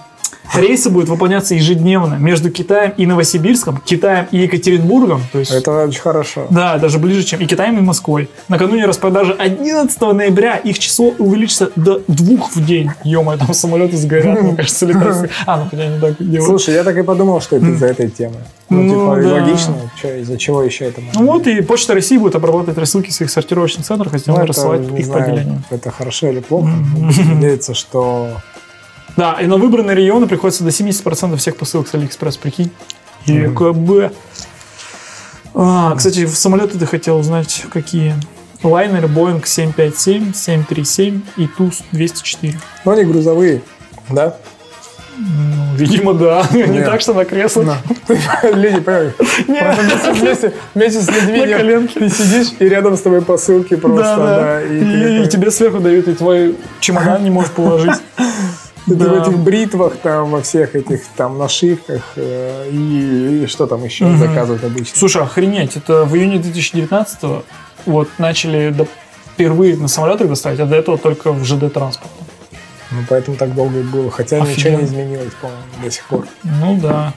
[0.56, 5.22] Рейсы будут выполняться ежедневно между Китаем и Новосибирском, Китаем и Екатеринбургом.
[5.32, 6.48] То есть, Это очень хорошо.
[6.50, 8.30] да, даже ближе, чем и Китаем, и Москвой.
[8.50, 12.92] Накануне распродажи 11 ноября их число увеличится до двух в день.
[13.04, 15.30] Ё-моё, там самолеты сгорят, мне кажется, летать.
[15.46, 16.44] А, ну хотя не так делают.
[16.46, 18.36] Слушай, я так и подумал, что это из-за этой темы.
[18.70, 19.34] Ну, Ну, типа, да.
[19.44, 23.14] логично, чё, из-за чего еще это Ну вот и Почта России будет обрабатывать рассылки в
[23.14, 25.64] своих сортировочных центрах и Ну, сделать это, рассылать их по знаю, отделениям.
[25.70, 26.70] это хорошо или плохо.
[26.98, 28.30] Будем Надеяться, что...
[29.16, 32.72] Да, и на выбранные регионы приходится до 70% всех посылок с Алиэкспресс, прикинь.
[33.26, 34.14] ЕКБ.
[35.56, 38.16] А, кстати, в самолеты ты хотел узнать, какие?
[38.64, 42.56] Лайнеры Boeing 757, 737 и Ту-204.
[42.86, 43.62] Ну, они грузовые,
[44.10, 44.38] да?
[45.16, 46.44] Ну, видимо, да.
[46.52, 47.78] Не так, что на креслах.
[48.08, 48.50] Да.
[48.52, 49.14] Люди, понимаешь,
[50.20, 52.00] вместе, вместе, с людьми На коленке.
[52.00, 54.40] ты сидишь, и рядом с тобой посылки просто, Да, да.
[54.40, 54.62] да.
[54.64, 57.94] и, и тебе сверху дают, и твой чемодан не можешь положить.
[58.86, 59.06] Ты Да.
[59.14, 64.06] в этих бритвах, там, во всех этих там нашивках э, и, и что там еще
[64.06, 64.18] Мгм.
[64.20, 64.98] заказывают обычно.
[64.98, 67.44] Слушай, охренеть, это в июне 2019
[67.86, 68.88] вот начали до-
[69.34, 72.16] впервые на самолетах доставить, а до этого только в ЖД транспорте.
[72.92, 74.12] Ну, поэтому так долго и было.
[74.12, 74.78] Хотя ничего Офигенно.
[74.78, 76.28] не изменилось, по-моему, до сих пор.
[76.44, 77.14] Ну да.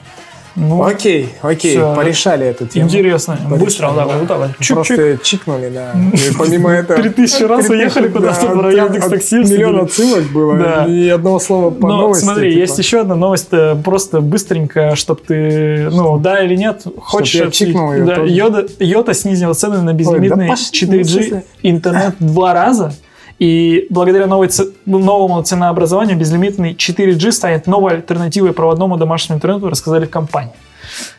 [0.59, 1.93] Ну, Окей, окей, Всё.
[1.95, 2.85] порешали эту тему.
[2.87, 3.35] интересно.
[3.37, 4.49] Порешали, Быстро, да, вот давай.
[4.59, 4.73] Чик-чик.
[4.73, 5.91] Просто чикнули, да.
[6.13, 6.99] И помимо этого...
[6.99, 10.85] Три тысячи раз уехали куда-то да, от- Яндекс Такси Миллион отсылок было, Да.
[10.87, 12.23] ни одного слова по Но новости.
[12.23, 12.59] смотри, типа.
[12.61, 17.51] есть еще одна новость, э, просто быстренько, чтобы ты, ну, да или нет, хочешь я
[17.51, 18.23] чикнул да.
[18.23, 21.43] Йода, Йота снизила цены на безлимитный пошли, ну, в 4G смысле?
[21.61, 22.93] интернет два раза.
[23.39, 24.49] И благодаря новой
[24.85, 30.53] новому ценообразованию безлимитный 4G станет новой альтернативой проводному домашнему интернету, рассказали в компании.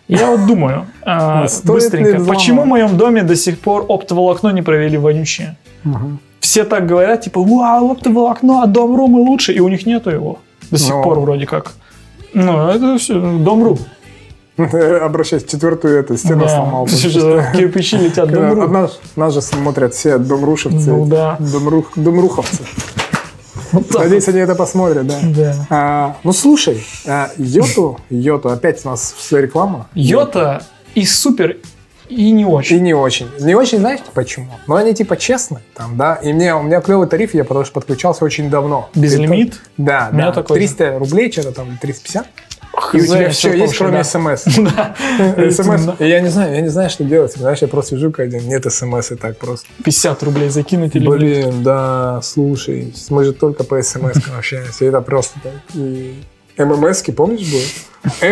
[0.08, 4.62] Я вот думаю, э, ли быстренько, почему в моем доме до сих пор оптоволокно не
[4.62, 5.56] провели вонючее?
[5.84, 6.18] Мгм.
[6.40, 10.38] Все так говорят, типа, вау, оптоволокно, а Дом.ру лучше, и у них нету его.
[10.70, 11.72] До сих пор вроде как.
[12.34, 13.78] Ну, это все, Дом.ру.
[15.02, 16.48] Обращаюсь, четвертую эту стену Да.
[16.48, 16.86] сломал.
[17.56, 18.68] Кирпичи летят Когда Дом.ру.
[18.68, 20.90] Нас, нас же смотрят все домрушевцы.
[20.90, 21.36] Ну да.
[21.38, 22.62] Домрух, домруховцы.
[23.72, 25.18] Вот Надеюсь, они это посмотрят, да.
[25.22, 25.34] вот.
[25.36, 25.66] Да.
[25.68, 29.88] А, ну слушай, а, Йоту, Йоту, опять у нас все реклама.
[29.94, 30.62] Йота
[30.94, 31.58] и супер,
[32.08, 32.82] и не И очень.
[32.82, 33.28] не очень.
[33.38, 34.46] Не очень, знаете почему?
[34.66, 36.14] Ну, они типа честные, там, да.
[36.14, 38.88] И мне, у меня клевый тариф, я потому что подключался очень давно.
[38.94, 39.48] Безлимит?
[39.48, 40.32] Это- Да, У меня да.
[40.32, 40.66] такой же.
[40.74, 42.26] 300 рублей, что-то там, 350.
[42.74, 44.04] Хз, И у тебя все есть, кроме да.
[44.04, 44.44] смс.
[44.58, 44.94] Да.
[45.50, 46.00] СМС.
[46.00, 47.32] Я не знаю, я не знаю, что делать.
[47.32, 49.66] Знаешь, я просто сижу день, нет смс и так просто.
[49.84, 51.08] 50 рублей закинуть или?
[51.08, 54.84] Блин, да, слушай, мы же только по смс общаемся.
[54.84, 55.52] Это просто так.
[56.58, 57.62] И ММСки, помнишь, было?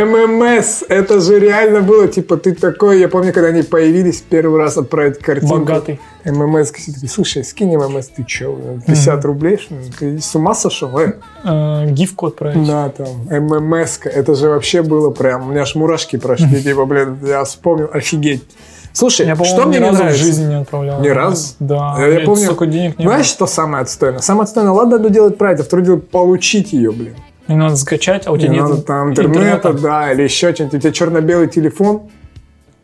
[0.05, 4.77] ММС, это же реально было, типа, ты такой, я помню, когда они появились, первый раз
[4.77, 5.59] отправить картинку.
[5.59, 6.01] Богатый.
[6.25, 8.53] ММС, все такие, слушай, скинь ММС, ты че,
[8.87, 11.15] 50 рублей, что ты с ума сошел, э?
[11.45, 12.67] Э, Гифку отправить.
[12.67, 17.19] Да, там, ММС, это же вообще было прям, у меня аж мурашки прошли, типа, блин,
[17.25, 18.45] я вспомнил, офигеть.
[18.93, 20.25] Слушай, Я, что мне не разу в нравится?
[20.25, 21.03] жизни не отправлял.
[21.03, 21.49] Ни разу?
[21.61, 21.97] Да.
[21.99, 23.35] Я, я помню, столько денег не знаешь, было.
[23.35, 24.21] что самое отстойное?
[24.21, 27.15] Самое отстойное, ладно, одно делать правильно, а второе дело получить ее, блин.
[27.49, 30.75] Не надо скачать, а у тебя Не нет надо там интернета, да, или еще что-нибудь.
[30.75, 32.03] У тебя черно-белый телефон,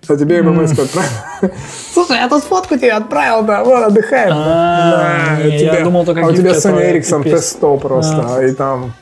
[0.08, 1.10] а тебе ММС отправил.
[1.92, 4.32] Слушай, я тут фотку тебе отправил, да, вот, отдыхаем.
[4.34, 7.56] А, Да, не, у я думал, только А у тебя Sony Ericsson пипец.
[7.60, 8.92] T100 просто, и там...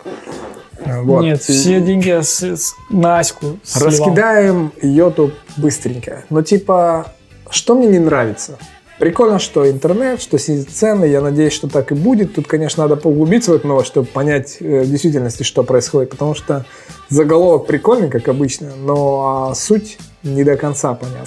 [0.86, 1.22] Вот.
[1.22, 3.88] Нет, И все деньги с- с- на Аську сливал.
[3.88, 6.24] Раскидаем йоту быстренько.
[6.30, 7.06] Но типа,
[7.50, 8.58] что мне не нравится?
[9.00, 11.06] Прикольно, что интернет, что цены.
[11.06, 12.34] Я надеюсь, что так и будет.
[12.34, 16.10] Тут, конечно, надо поуглубиться в эту новость, чтобы понять э, в действительности, что происходит.
[16.10, 16.66] Потому что
[17.08, 21.24] заголовок прикольный, как обычно, но а суть не до конца понятна.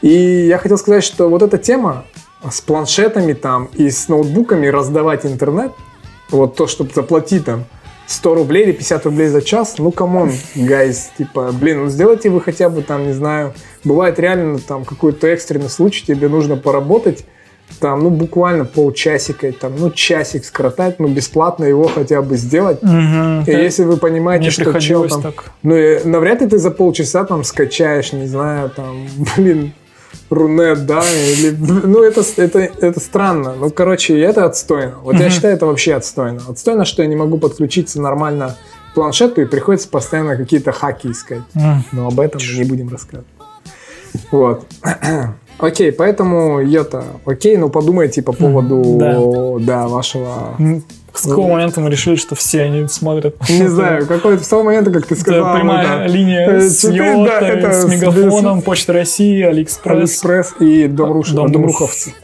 [0.00, 2.04] И я хотел сказать, что вот эта тема
[2.48, 5.72] с планшетами там и с ноутбуками раздавать интернет,
[6.30, 7.64] вот то, чтобы заплатить там
[8.12, 12.30] 100 рублей или 50 рублей за час, ну, come on, guys, типа, блин, ну, сделайте
[12.30, 17.24] вы хотя бы там, не знаю, бывает реально там какой-то экстренный случай, тебе нужно поработать,
[17.80, 22.82] там, ну, буквально полчасика, там, ну, часик скоротать, ну, бесплатно его хотя бы сделать.
[22.82, 23.44] Мгм.
[23.46, 25.22] И если вы понимаете, Мне что чел там...
[25.22, 25.52] так.
[25.62, 29.72] Ну, навряд ли ты за полчаса там скачаешь, не знаю, там, блин,
[30.32, 33.54] Рунет, да, или, ну, это, это, это странно.
[33.58, 34.94] Ну, короче, это отстойно.
[35.02, 35.30] Вот я Мгм.
[35.30, 36.40] считаю, это вообще отстойно.
[36.48, 38.56] Отстойно, что я не могу подключиться нормально
[38.90, 41.42] к планшету и приходится постоянно какие-то хаки искать.
[41.54, 41.84] М.
[41.92, 43.26] Но об этом мы не будем рассказывать.
[44.30, 44.66] Вот.
[45.58, 50.56] Окей, поэтому Yota, окей, ну подумайте по поводу, да, вашего...
[51.14, 53.36] С какого момента мы решили, что все они смотрят?
[53.48, 56.06] Не знаю, какой с того момента, как ты сказал, Это прямая да.
[56.06, 59.96] линия Э, с четыре, да, с Мегафоном, Почта России, Алиэкспресс.
[59.96, 61.30] Алиэкспресс и Домруш...
[61.30, 61.52] Домруш.
[61.52, 62.14] Домруховцы.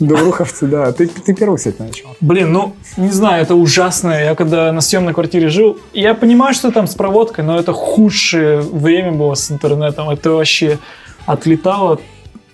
[0.00, 0.92] Дуруховцы, да.
[0.92, 2.16] Ты, ты первый, кстати, начал.
[2.20, 4.12] Блин, ну, не знаю, это ужасно.
[4.12, 8.60] Я когда на съемной квартире жил, я понимаю, что там с проводкой, но это худшее
[8.60, 10.08] время было с интернетом.
[10.08, 10.78] Это вообще
[11.26, 12.00] отлетало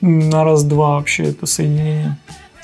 [0.00, 2.18] на раз-два вообще это соединение.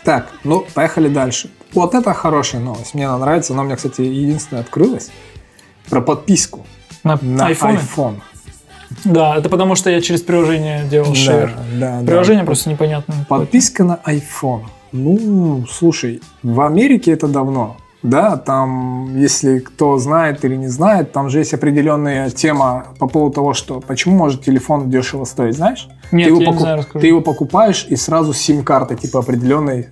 [0.04, 1.48] Так, ну, поехали дальше.
[1.74, 2.94] Вот это хорошая новость.
[2.94, 3.52] Мне она нравится.
[3.52, 5.10] Она у меня, кстати, единственная открылась.
[5.88, 6.64] Про подписку
[7.04, 7.78] На, на айфоны?
[7.96, 8.20] iPhone.
[9.04, 11.52] Да, это потому что я через приложение делал шер.
[11.80, 12.06] да, да.
[12.06, 13.14] Приложение просто непонятно.
[13.28, 14.64] Подписка на iPhone.
[14.92, 17.78] Ну, слушай, в Америке это давно.
[18.02, 23.32] Да, там, если кто знает или не знает, там же есть определенная тема по поводу
[23.34, 25.88] того, что почему может телефон дешево стоить, знаешь?
[26.10, 27.00] Нет, ты, его я не покуп- знаю, расскажи.
[27.00, 29.88] ты его покупаешь и сразу сим-карта типа определенной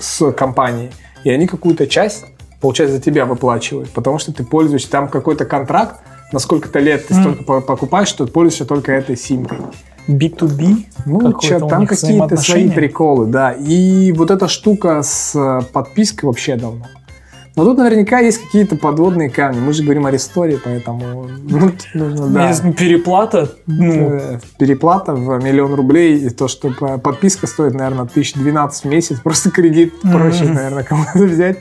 [0.00, 0.90] с компанией.
[1.24, 2.24] И они какую-то часть,
[2.60, 6.00] получается, за тебя выплачивают, потому что ты пользуешься, там какой-то контракт,
[6.32, 9.58] на сколько-то лет ты столько по- покупаешь, что ты пользуешься только этой симкой.
[10.08, 10.86] B2B?
[11.06, 13.52] Ну, чё, там какие-то свои приколы, да.
[13.52, 16.86] И вот эта штука с э, подпиской вообще давно.
[17.54, 19.60] Но тут наверняка есть какие-то подводные камни.
[19.60, 22.52] Мы же говорим о рестори, поэтому ну, нужно, да.
[22.72, 28.84] Переплата, ну, Э, Переплата в миллион рублей, и то, что по- подписка стоит, наверное, 1012
[28.84, 30.54] в месяц, просто кредит проще, Мгм.
[30.54, 31.58] наверное, кому-то взять.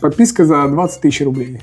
[0.00, 1.60] Подписка за 20 тысяч рублей.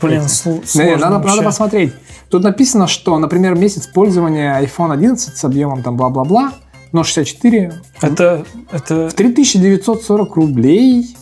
[0.00, 1.30] блин, сл- сложно надо, вообще.
[1.30, 1.92] надо посмотреть.
[2.28, 6.52] Тут написано, что, например, месяц пользования iPhone 11 с объемом там бла-бла-бла,
[6.92, 7.72] но 64
[8.02, 11.16] Это, это 3940 рублей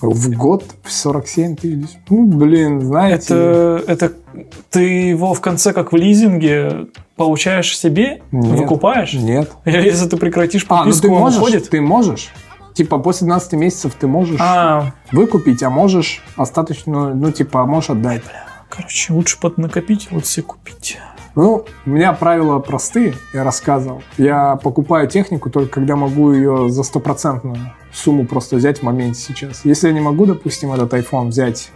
[0.00, 1.88] в год в 47 тысяч.
[2.08, 3.34] Ну, блин, знаете.
[3.34, 4.12] Это, это
[4.70, 8.60] ты его в конце как в лизинге получаешь себе, Нет.
[8.60, 9.14] выкупаешь?
[9.14, 9.50] Нет.
[9.64, 11.70] Если ты прекратишь А, ну подписку, ты можешь, уходит?
[11.70, 12.28] ты можешь.
[12.74, 18.22] Типа после 12 месяцев ты можешь А, выкупить, а можешь остаточно, ну, типа, можешь отдать.
[18.68, 20.98] короче, лучше поднакопить, вот себе купить.
[21.34, 24.02] Ну, у меня правила простые, я рассказывал.
[24.18, 29.64] Я покупаю технику только когда могу ее за стопроцентную сумму просто взять в моменте сейчас.
[29.64, 31.70] Если я не могу, допустим, этот iPhone взять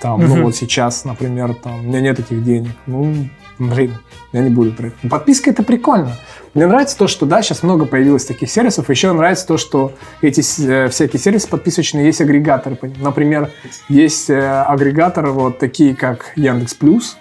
[0.00, 0.44] там, ну Мгм.
[0.44, 3.94] вот сейчас, например, там, у меня нет этих денег, ну, блин,
[4.32, 4.96] я не буду тратить.
[5.02, 6.12] Ну, Подписка это прикольно.
[6.52, 8.88] Мне нравится то, что, да, сейчас много появилось таких сервисов.
[8.90, 12.78] Еще нравится то, что эти э, всякие сервисы подписочные, есть агрегаторы.
[13.00, 13.50] Например,
[13.88, 17.16] есть э, агрегаторы вот такие, как Яндекс Плюс,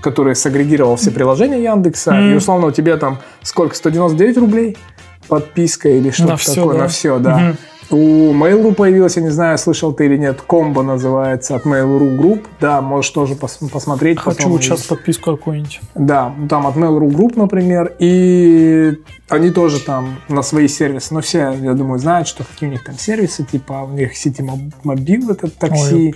[0.00, 2.32] который сагрегировал все приложения Яндекса, Мгм.
[2.32, 4.76] и условно у тебя там сколько, 199 рублей
[5.28, 6.82] подписка или что-то такое, да.
[6.82, 7.38] на все, да.
[7.38, 7.56] Мгм.
[7.90, 12.46] У Mail.ru появилась, я не знаю, слышал ты или нет, комбо называется от Mail.ru Group,
[12.60, 14.18] да, можешь тоже пос- посмотреть.
[14.18, 14.60] Хочу потом.
[14.60, 15.80] сейчас подписку какую-нибудь.
[15.94, 18.92] Да, там от Mail.ru Group, например, и
[19.30, 22.84] они тоже там на свои сервисы, но все, я думаю, знают, что какие у них
[22.84, 24.44] там сервисы, типа у них сети
[24.84, 26.14] мобил, это такси.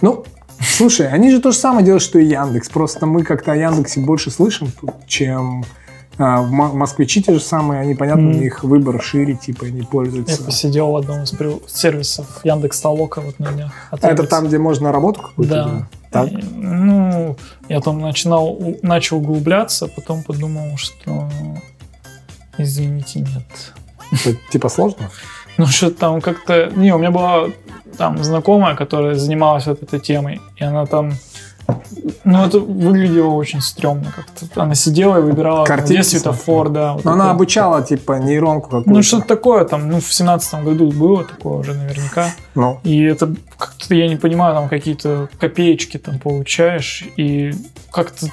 [0.00, 0.24] Ну,
[0.58, 4.00] слушай, они же то же самое делают, что и Яндекс, просто мы как-то о Яндексе
[4.00, 5.64] больше слышим, тут, чем
[6.20, 8.40] москвичи те же самые, они, понятно, у Мгм.
[8.40, 10.44] них выбор шире, типа, они Я пользуются.
[10.44, 11.32] посидел в одном из
[11.66, 15.64] сервисов Яндекс Толока вот на А это там, где можно работу какую-то Да.
[15.64, 15.84] делать?
[16.10, 16.32] Так?
[16.32, 17.36] И, Ну,
[17.68, 21.28] я там начинал, у- начал углубляться, потом подумал, что
[22.58, 23.72] извините, нет.
[24.12, 25.10] Это, типа сложно?
[25.58, 26.70] Ну, что там как-то...
[26.74, 27.48] Не, у меня была
[27.98, 31.12] там знакомая, которая занималась вот этой темой, и она там...
[32.24, 34.62] Ну, это выглядело очень стрёмно как-то.
[34.62, 36.94] Она сидела и выбирала, Картинки где светофор, да.
[36.94, 38.90] вот Но она обучала, типа, нейронку какую-то.
[38.90, 42.30] Ну, что-то такое там, ну, в семнадцатом году было такое уже наверняка.
[42.54, 47.52] Ну, И это как-то, я не понимаю, там какие-то копеечки там получаешь, и
[47.90, 48.26] как-то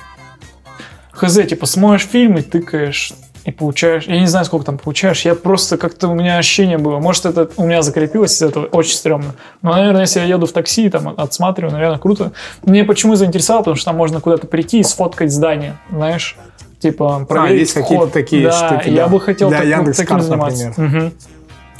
[1.12, 3.14] хз, типа, смотришь фильм и тыкаешь,
[3.48, 7.00] и получаешь, я не знаю, сколько там получаешь, я просто как-то, у меня ощущение было,
[7.00, 9.36] может, это у меня закрепилось этого, очень стрёмно.
[9.62, 12.34] Но, наверное, если я еду в такси, там, отсматриваю, наверное, круто.
[12.64, 16.36] Мне почему заинтересовало, потому что там можно куда-то прийти и сфоткать здание, знаешь,
[16.80, 19.08] типа, проверить А, есть какие-то такие да, штуки, и я да.
[19.08, 20.74] бы хотел Для так- вот Яндекс.Карт, таким заниматься.
[20.76, 21.14] Мгм.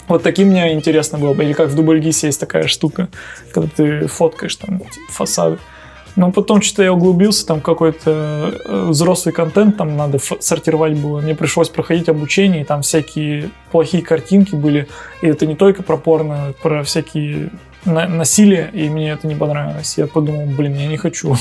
[0.08, 1.44] Вот таким мне интересно было бы.
[1.44, 3.10] Или как в Дубльгисе есть такая штука,
[3.54, 5.58] когда ты фоткаешь там фасады.
[6.18, 11.22] Но потом что-то я углубился, там какой-то э, взрослый контент там надо сортировать было.
[11.22, 14.88] Мне пришлось проходить обучение, и там всякие плохие картинки были.
[15.22, 17.52] И это не только про порно, про всякие
[17.86, 19.96] на- насилие, и мне это не понравилось.
[19.98, 21.36] Я подумал, блин, я не хочу.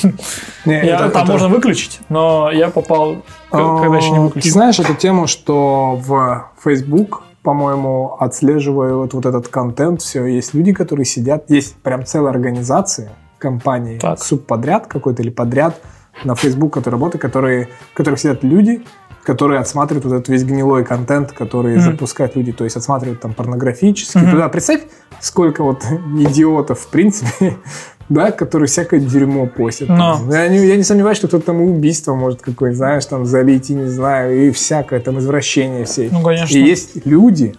[0.66, 3.16] не, Я- это- там это- можно выключить, но я попал,
[3.50, 4.52] к- когда еще не А, Ты выключил.
[4.52, 11.06] знаешь эту тему, что в Facebook, по-моему, отслеживают вот этот контент, все, есть люди, которые
[11.06, 13.08] сидят, есть прям целые организации,
[13.38, 14.18] компании, Так.
[14.22, 15.80] субподряд какой-то или подряд
[16.24, 18.82] на Facebook, который работает, которые, в которых сидят люди,
[19.24, 21.82] которые отсматривают вот этот весь гнилой контент, который Мгм.
[21.82, 24.20] запускают люди, то есть отсматривают там порнографический.
[24.20, 24.30] Мгм.
[24.30, 24.82] Туда представь,
[25.20, 25.84] сколько вот
[26.18, 27.56] идиотов, в принципе,
[28.08, 29.88] да, которые всякое дерьмо постят.
[29.88, 30.20] Но.
[30.30, 33.74] Я, не, я не сомневаюсь, что кто-то там убийство может какое-нибудь, знаешь, там залить, и
[33.74, 36.08] не знаю, и всякое, там извращение все.
[36.12, 36.56] Ну, конечно.
[36.56, 37.54] И есть люди,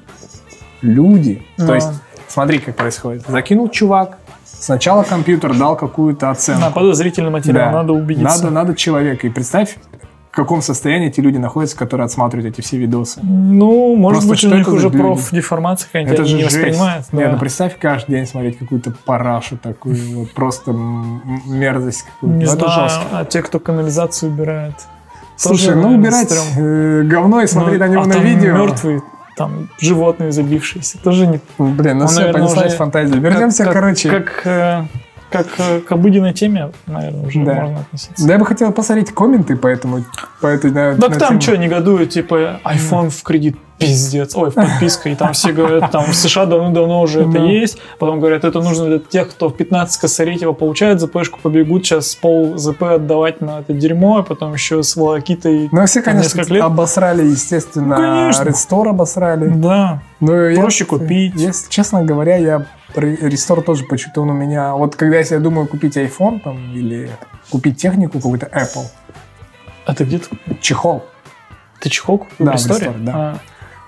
[0.81, 1.43] люди.
[1.57, 1.75] То Да.
[1.75, 1.89] есть,
[2.27, 3.23] смотри, как происходит.
[3.27, 4.17] Закинул чувак,
[4.59, 6.61] сначала компьютер дал какую-то оценку.
[6.61, 7.77] На подозрительный материал, Да.
[7.77, 8.43] надо убедиться.
[8.43, 9.27] Надо, надо человека.
[9.27, 9.77] И представь,
[10.31, 13.19] в каком состоянии эти люди находятся, которые отсматривают эти все видосы.
[13.23, 16.55] Ну, может Просто быть, у них уже профдеформация какая-нибудь, Это же не жесть.
[16.55, 17.05] воспринимают.
[17.13, 17.31] Нет, да.
[17.33, 20.71] ну представь каждый день смотреть какую-то парашу такую, вот просто
[21.45, 22.37] мерзость какую-то.
[22.37, 23.05] Не Ну, это знаю, жестко.
[23.19, 24.75] а те, кто канализацию убирает.
[25.37, 26.65] Слушай, тоже, ну наверное, убирать стрём.
[26.65, 28.53] э, говно и смотреть Ну, на него а на видео.
[28.57, 29.01] мертвые,
[29.37, 31.39] там животные забившиеся, тоже не...
[31.57, 33.19] Блин, ну Он, все, наверное, понеслась уже фантазия.
[33.19, 34.09] Вернемся, как, короче.
[34.09, 34.85] Как, э,
[35.29, 37.53] как э, к обыденной теме, наверное, уже Да.
[37.55, 38.25] можно относиться.
[38.25, 40.03] Да я бы хотел посмотреть комменты по этому,
[40.41, 41.41] по этой, на, Так на там тему.
[41.41, 46.05] что, негодуют, типа, iPhone в кредит, пиздец, ой, в подписку, и там все говорят, там
[46.05, 47.39] в США давно-давно уже это Да.
[47.43, 51.85] есть, потом говорят, это нужно для тех, кто в 15 косарей типа, получает ЗПшку, побегут
[51.85, 55.69] сейчас пол ЗП отдавать на это дерьмо, а потом еще с волокитой.
[55.71, 56.63] Ну, все, конечно, лет.
[56.63, 58.01] обосрали, естественно, Ну,
[58.31, 58.43] конечно.
[58.43, 59.47] Restore обосрали.
[59.49, 61.33] Да, Ну, я- Проще купить.
[61.35, 64.73] Если честно говоря, я про Restore тоже почему-то он у меня...
[64.75, 67.09] Вот когда я себе думаю купить iPhone там, или
[67.49, 68.85] купить технику какую-то Apple,
[69.85, 70.27] а ты где-то,
[70.61, 71.05] чехол.
[71.79, 72.79] ты чехол купил Да, в в истории?
[72.85, 73.39] Рестор, да.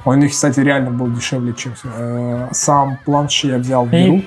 [0.05, 1.73] Он у них, кстати, реально был дешевле, чем.
[1.83, 4.13] Э, Сам планш я взял в Беру.
[4.13, 4.25] не,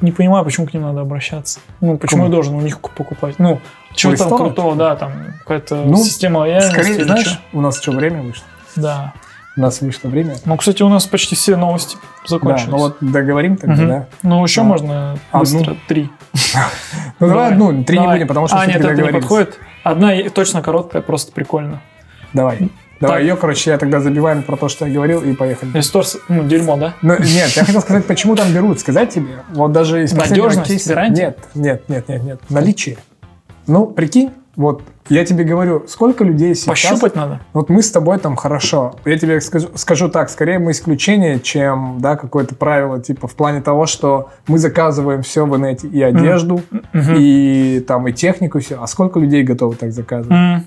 [0.00, 1.60] не понимаю, почему к ним надо обращаться.
[1.80, 2.24] Ну, почему Кому?
[2.30, 3.38] я должен у них ку- покупать?
[3.38, 3.60] Ну,
[3.94, 7.38] чего там крутого, да, там какая-то Ну, система лояльности Скорее, или знаешь, чё?
[7.52, 8.44] у нас что, время вышло?
[8.74, 9.12] Да.
[9.56, 10.34] У нас вышло время.
[10.44, 11.96] Ну, кстати, у нас почти все новости
[12.26, 12.64] закончились.
[12.66, 13.88] Да, ну вот договорим тогда, Мгм.
[13.88, 14.06] да?
[14.22, 14.66] Ну, еще Да.
[14.66, 15.58] можно Одну?
[15.58, 16.10] быстро три.
[17.20, 19.58] Ну давай одну, три не будем, потому что А, нет, это не подходит.
[19.84, 21.80] Одна точно короткая, просто прикольно.
[22.32, 22.68] Давай.
[23.00, 23.22] Давай Так.
[23.28, 25.70] ее, короче, я тогда забиваем про то, что я говорил, и поехали.
[25.76, 26.94] Ресторс, ну, дерьмо, да?
[27.02, 28.80] Ну, нет, я хотел сказать, почему там берут.
[28.80, 29.42] Сказать тебе?
[29.50, 31.22] Вот даже из последнего Надежность, кейса- гарантия?
[31.22, 32.40] Нет, нет, нет, нет, нет.
[32.50, 32.96] Наличие.
[33.66, 36.68] Ну, прикинь, вот я тебе говорю, сколько людей сейчас...
[36.68, 37.40] Пощупать надо.
[37.52, 38.94] Вот мы с тобой там хорошо.
[39.04, 43.60] Я тебе скажу, скажу так, скорее мы исключение, чем да, какое-то правило, типа в плане
[43.60, 47.14] того, что мы заказываем все в инете, и одежду, Мгм.
[47.18, 48.78] и там и технику, все.
[48.80, 50.30] А сколько людей готовы так заказывать?
[50.36, 50.64] М,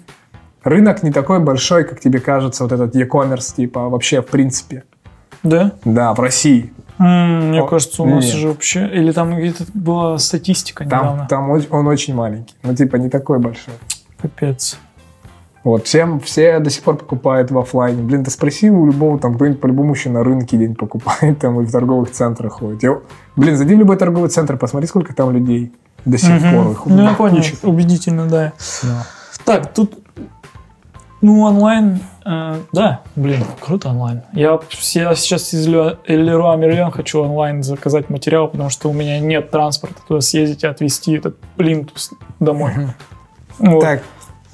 [0.63, 4.83] Рынок не такой большой, как тебе кажется, вот этот e-commerce, типа вообще в принципе.
[5.43, 5.71] Да?
[5.85, 6.73] Да, в России.
[6.97, 8.33] Мне О, кажется, у нас нет.
[8.35, 8.87] же вообще...
[8.87, 11.27] Или там где-то была статистика Там, недавно.
[11.29, 12.55] там оч- он очень маленький.
[12.63, 13.73] Ну, типа, не такой большой.
[14.19, 14.77] Капец.
[15.63, 18.01] Вот, всем, все до сих пор покупают в оффлайне.
[18.01, 21.65] Блин, ты спроси у любого, там, кто-нибудь по-любому еще на рынке день покупает, там, и
[21.65, 22.81] в торговых центрах ходит.
[22.83, 22.99] Я-
[23.35, 25.73] блин, зайди в любой торговый центр, посмотри, сколько там людей
[26.05, 26.51] до сих Мгм.
[26.63, 26.71] пор.
[26.71, 27.43] Их Ну, я понял.
[27.63, 28.53] Убедительно, да.
[28.83, 29.05] Да.
[29.43, 29.99] Так, тут,
[31.21, 31.99] ну, онлайн,
[32.73, 34.21] да, блин, круто онлайн.
[34.33, 34.59] Я,
[34.93, 39.49] я сейчас из Ле- Леруа Мерлен хочу онлайн заказать материал, потому что у меня нет
[39.51, 42.71] транспорта туда съездить и отвезти этот плинтус домой.
[43.59, 43.81] Вот.
[43.81, 44.03] Так,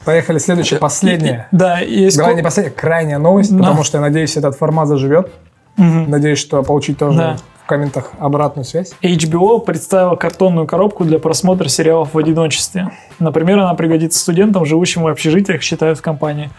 [0.05, 0.37] поехали.
[0.37, 1.47] Следующее, последнее.
[1.51, 2.17] И- Да, есть...
[2.17, 3.59] Давай не последняя, крайняя новость, Да.
[3.63, 5.31] потому что я надеюсь, этот формат заживет.
[5.77, 6.09] Мгм.
[6.11, 7.37] Надеюсь, что получить тоже Да.
[7.63, 8.93] в комментах обратную связь.
[9.01, 12.91] HBO представила картонную коробку для просмотра сериалов в одиночестве.
[13.19, 16.51] Например, она пригодится студентам, живущим в общежитиях, считают в компании.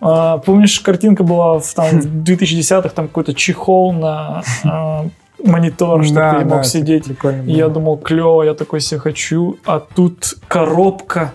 [0.00, 5.06] А, Помнишь, картинка была в, там, в 2010-х, там какой-то чехол на а,
[5.42, 7.06] монитор, чтобы Да, ты мог да, сидеть.
[7.08, 9.58] И я думал, клево, я такой себе хочу.
[9.64, 11.32] А тут коробка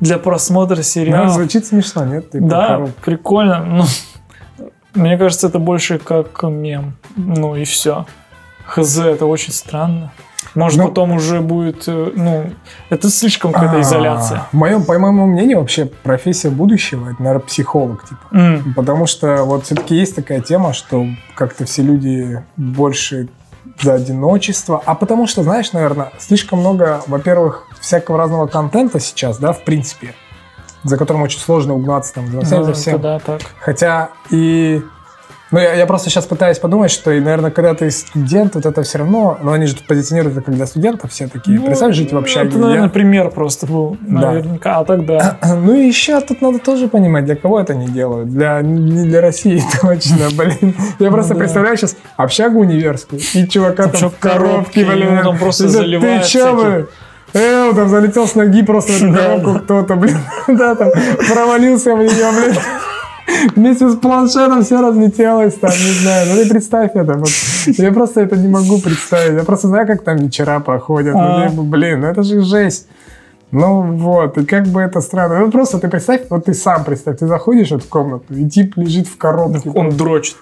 [0.00, 1.28] для просмотра Ну, сериала.
[1.28, 2.30] звучит смешно, нет?
[2.30, 3.02] Типа, Да, коробка.
[3.02, 3.64] прикольно.
[3.64, 3.84] Ну,
[4.94, 6.94] мне кажется, это больше как мем.
[7.16, 8.06] Ну и все.
[8.66, 10.12] Хз, это очень странно.
[10.54, 12.50] Может, Ну- потом уже будет, э, ну,
[12.90, 14.42] это слишком какая-то А, изоляция.
[14.52, 18.20] В моем, по моему мнению, вообще профессия будущего это, наверное, психолог, типа.
[18.32, 23.28] М, Потому что вот все-таки есть такая тема, что как-то все люди больше
[23.82, 24.80] за одиночество.
[24.86, 30.14] А потому что, знаешь, наверное, слишком много, во-первых, всякого разного контента сейчас, да, в принципе,
[30.84, 33.00] за которым очень сложно угнаться там, за всем, ну, за всем.
[33.00, 33.40] да, так.
[33.60, 34.82] Хотя и...
[35.50, 38.82] Ну, я, я просто сейчас пытаюсь подумать, что, и, наверное, когда ты студент, вот это
[38.82, 39.38] все равно...
[39.42, 41.60] Ну, они же позиционируют это как для студентов все такие.
[41.60, 42.48] Ну, Представь, жить в общаге.
[42.48, 44.32] Это, наверное, Я- пример просто был, Да.
[44.32, 44.78] наверняка.
[44.78, 45.38] А так да.
[45.64, 48.30] Ну и еще тут надо тоже понимать, для кого это не делают.
[48.30, 50.74] Для, не для России точно, блин.
[50.98, 51.40] Я просто да.
[51.40, 55.20] представляю сейчас общагу универскую и чувака там в коробке, блин.
[55.22, 56.86] там просто Да заливают Ты блин?
[57.34, 60.18] Э, он там залетел с ноги просто в эту коробку кто-то, блин.
[60.48, 60.90] Да, там
[61.28, 62.56] провалился в нее, блин.
[63.56, 66.28] Вместе с планшетом все разлетелось там, не знаю.
[66.30, 67.14] Ну ты представь это.
[67.14, 67.28] Вот.
[67.66, 69.38] Я просто это не могу представить.
[69.38, 71.14] Я просто знаю, как там вечера проходят.
[71.14, 71.44] Ну, А.
[71.44, 72.86] я бы, блин, ну это же жесть.
[73.50, 75.38] Ну вот, и как бы это странно.
[75.38, 78.76] Ну просто ты представь, вот ты сам представь, ты заходишь вот в комнату, и тип
[78.76, 79.70] лежит в коробке.
[79.74, 80.36] Он дрочит.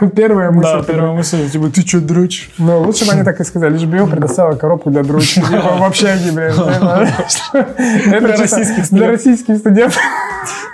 [0.16, 0.68] Первая мысль.
[0.72, 2.50] Да, первая мысль, типа, ты что, дрочишь?
[2.58, 5.40] Ну, лучше бы они так и сказали, лишь бы предоставила коробку для дрочки.
[5.40, 6.54] Типа, в общаге, блядь.
[7.52, 10.00] Это Для российских Для российских студентов.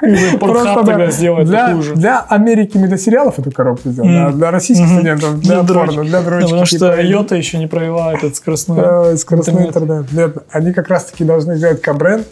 [0.02, 1.94] Да, тогда сделает для, такую же.
[1.94, 6.20] для Америки мы для сериалов эту коробку сделали, а для российских студентов для порно, для
[6.22, 6.44] дрочки.
[6.44, 9.16] потому что типа, Йота еще не провела этот скоростной.
[9.16, 10.12] Скоростной интернет.
[10.12, 12.26] Нет, они как раз-таки должны сделать кабренд.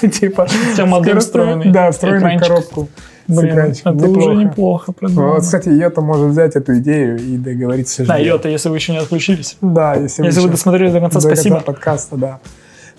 [0.00, 0.46] Типа,
[1.18, 2.48] встроенный, Да, встроенный в экранчик.
[2.48, 2.88] коробку.
[3.36, 5.32] Блин, это уже неплохо придумано.
[5.34, 8.04] Вот, кстати, Йота может взять эту идею и договориться.
[8.06, 8.16] Да.
[8.16, 9.56] Йота, если вы еще не отключились.
[9.60, 11.60] Да, если, Если вы еще- досмотрели до конца, до конца спасибо.
[11.60, 12.38] подкаста, да.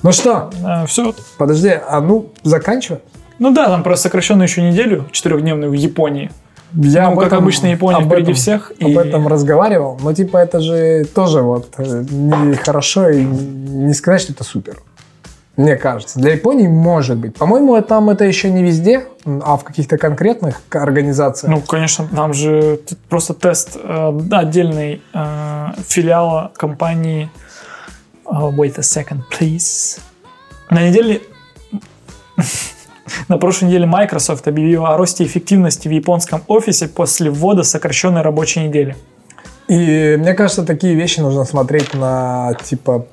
[0.04, 0.50] Ну что,
[0.88, 1.14] все.
[1.38, 3.00] подожди, а ну, заканчивай.
[3.40, 6.32] Ну да, там просто сокращенную еще неделю, четырехдневную в Японии.
[6.74, 10.00] Я Ну, об как этом- обычно, Япония об впереди этом- всех, Об и- этом разговаривал,
[10.02, 14.78] но типа это же тоже вот э, не хорошо и не сказать, что это супер.
[15.62, 16.20] Мне кажется.
[16.20, 17.36] Для Японии может быть.
[17.36, 21.54] По-моему, там это еще не везде, а в каких-то конкретных организациях.
[21.54, 27.30] Ну, конечно, там же просто тест э, отдельный э, филиала компании.
[28.26, 30.00] Oh, wait a second, please.
[30.70, 31.22] На неделе...
[33.28, 38.62] На прошлой неделе Microsoft объявила о росте эффективности в японском офисе после ввода сокращенной рабочей
[38.62, 38.96] недели.
[39.68, 43.06] И мне кажется, такие вещи нужно смотреть на типа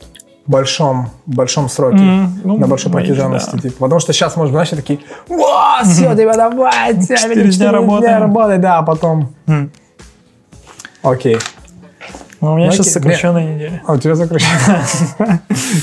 [0.49, 1.99] большом, большом сроке.
[1.99, 3.59] М, ну, на большой протяженности, да.
[3.63, 3.77] типа.
[3.81, 8.21] Потому что сейчас, может, знаешь, такие, «Во, все, тебя давай, Четыре четыре дня дня работаем».
[8.23, 9.71] работай, да, а потом, М.
[11.03, 11.39] окей.
[12.41, 13.83] Ну, у меня Ну, сейчас сокращенная неделя.
[13.87, 14.49] А у тебя сокращен.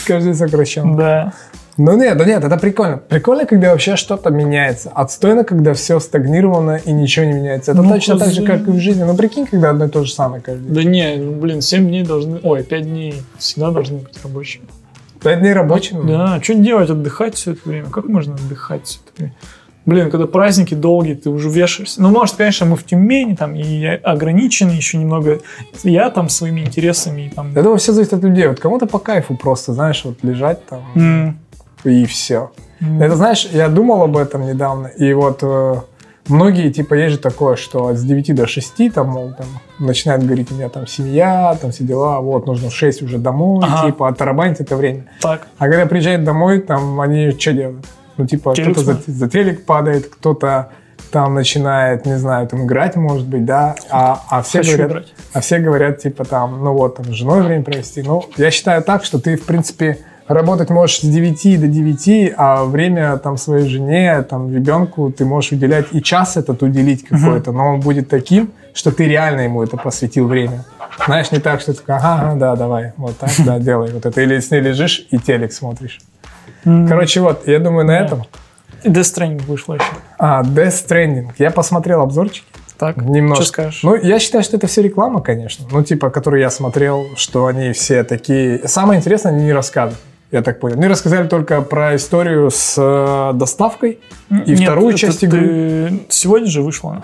[0.08, 0.96] Каждый сокращен.
[0.96, 1.34] Да.
[1.78, 2.98] Ну нет, да нет, это прикольно.
[2.98, 4.92] Прикольно, когда вообще что-то меняется.
[4.96, 7.72] Отстойно, когда все стагнировано и ничего не меняется.
[7.74, 9.04] Это Ну, точно так же, как и в жизни.
[9.04, 10.74] Ну прикинь, когда одно и то же самое каждый день.
[10.74, 12.40] Да не, ну, блин, 7 дней должны...
[12.44, 14.66] Ой, 5 дней всегда должны быть рабочими.
[15.22, 16.08] Пять дней рабочим.
[16.08, 17.90] Да, что делать, отдыхать все это время?
[17.90, 19.34] Как можно отдыхать все это время?
[19.88, 22.02] Блин, когда праздники долгие, ты уже вешаешься.
[22.02, 25.40] Ну, может, конечно, мы в Тюмени, там, и ограничены еще немного.
[25.84, 27.54] Я там своими интересами, и там...
[27.56, 28.48] Я думаю, все зависит от людей.
[28.48, 31.40] Вот кому-то по кайфу просто, знаешь, вот лежать там М,
[31.90, 32.52] и все.
[32.82, 33.02] м.
[33.02, 35.76] Это знаешь, я думал об этом недавно, и вот э,
[36.28, 39.48] многие, типа, есть же такое, что с 9 до 6, там, мол, там,
[39.80, 43.64] начинают говорить, у меня там семья, там все дела, вот, нужно в 6 уже домой,
[43.66, 43.88] Ага.
[43.88, 45.06] типа, оттарабанить это время.
[45.22, 45.48] Так.
[45.58, 47.86] А когда приезжают домой, там, они что делают?
[48.18, 50.70] Ну, типа, кто-то за, за телек падает, кто-то
[51.12, 55.14] там начинает, не знаю, там играть, может быть, да, а, а все Хочу говорят, играть.
[55.34, 58.02] а все говорят, типа, там, ну вот, там, с женой время провести.
[58.02, 62.64] Ну, я считаю так, что ты, в принципе, работать можешь с 9 до 9, а
[62.66, 67.74] время, там, своей жене, там, ребенку ты можешь уделять, и час этот уделить какой-то, но
[67.76, 70.66] он будет таким, что ты реально ему это посвятил время.
[71.06, 74.06] Знаешь, не так, что ты такой, ага, ага, да, давай, вот так, да, делай вот
[74.06, 74.22] это.
[74.22, 76.00] Или с ней лежишь и телек смотришь.
[76.64, 78.06] Короче, вот, я думаю, на Да.
[78.06, 78.24] этом.
[78.84, 79.86] Death Stranding вышло еще.
[80.20, 81.28] А, Death Stranding.
[81.40, 82.46] Я посмотрел обзорчики.
[82.78, 83.44] Так, Немножко.
[83.44, 83.84] что скажешь?
[83.84, 85.66] Ну, я считаю, что это все реклама, конечно.
[85.72, 88.68] Ну, типа, которую я смотрел, что они все такие...
[88.68, 90.00] Самое интересное, они не рассказывают.
[90.32, 90.76] Я так понял.
[90.78, 94.00] Мне рассказали только про историю с э, доставкой
[94.30, 96.00] и Нет, вторую часть ты- игры.
[96.10, 97.04] Сегодня же вышла.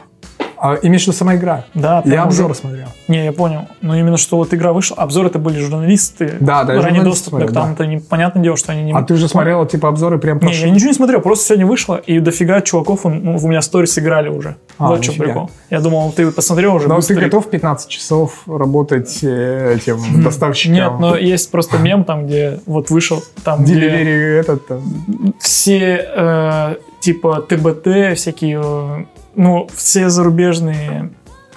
[0.64, 1.66] А, имеешь в виду сама игра?
[1.74, 2.88] Да, Я прям обзор уже- смотрел.
[3.08, 3.68] Не, я понял.
[3.82, 6.36] Но именно что вот игра вышла, обзор это были журналисты.
[6.40, 8.94] Да, да, Ранний доступ, смотрел, там это непонятное дело, что они не...
[8.94, 11.96] А ты уже смотрел, типа, обзоры прям Не, я ничего не смотрел, просто сегодня вышло,
[11.96, 14.56] и дофига чуваков ну, у меня сторис играли уже.
[14.78, 15.26] А, вот нифига.
[15.26, 15.50] прикол.
[15.72, 17.16] Я думал, ты посмотрел уже Но быстрее.
[17.18, 20.74] ты готов 15 часов работать э, этим доставщиком?
[20.76, 24.68] Нет, но есть просто мем там, где вот вышел, там, где Delivery этот...
[24.68, 25.34] там.
[25.40, 29.06] все э, типа ТБТ, всякие, э,
[29.36, 31.10] ну, все зарубежные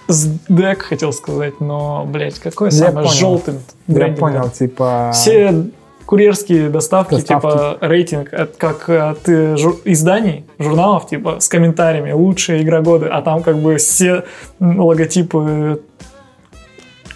[0.09, 3.09] СДЭК, хотел сказать, но, блядь, какой Я самый понял.
[3.11, 3.55] желтый
[3.87, 4.49] Я брендинг, понял, да.
[4.51, 5.11] типа...
[5.15, 5.65] Все
[6.07, 7.47] курьерские доставки, Доставки.
[7.47, 13.09] типа рейтинг, это как от э, жур- изданий, журналов, типа с комментариями лучшая игра года,
[13.11, 14.25] а там как бы все
[14.61, 15.81] логотипы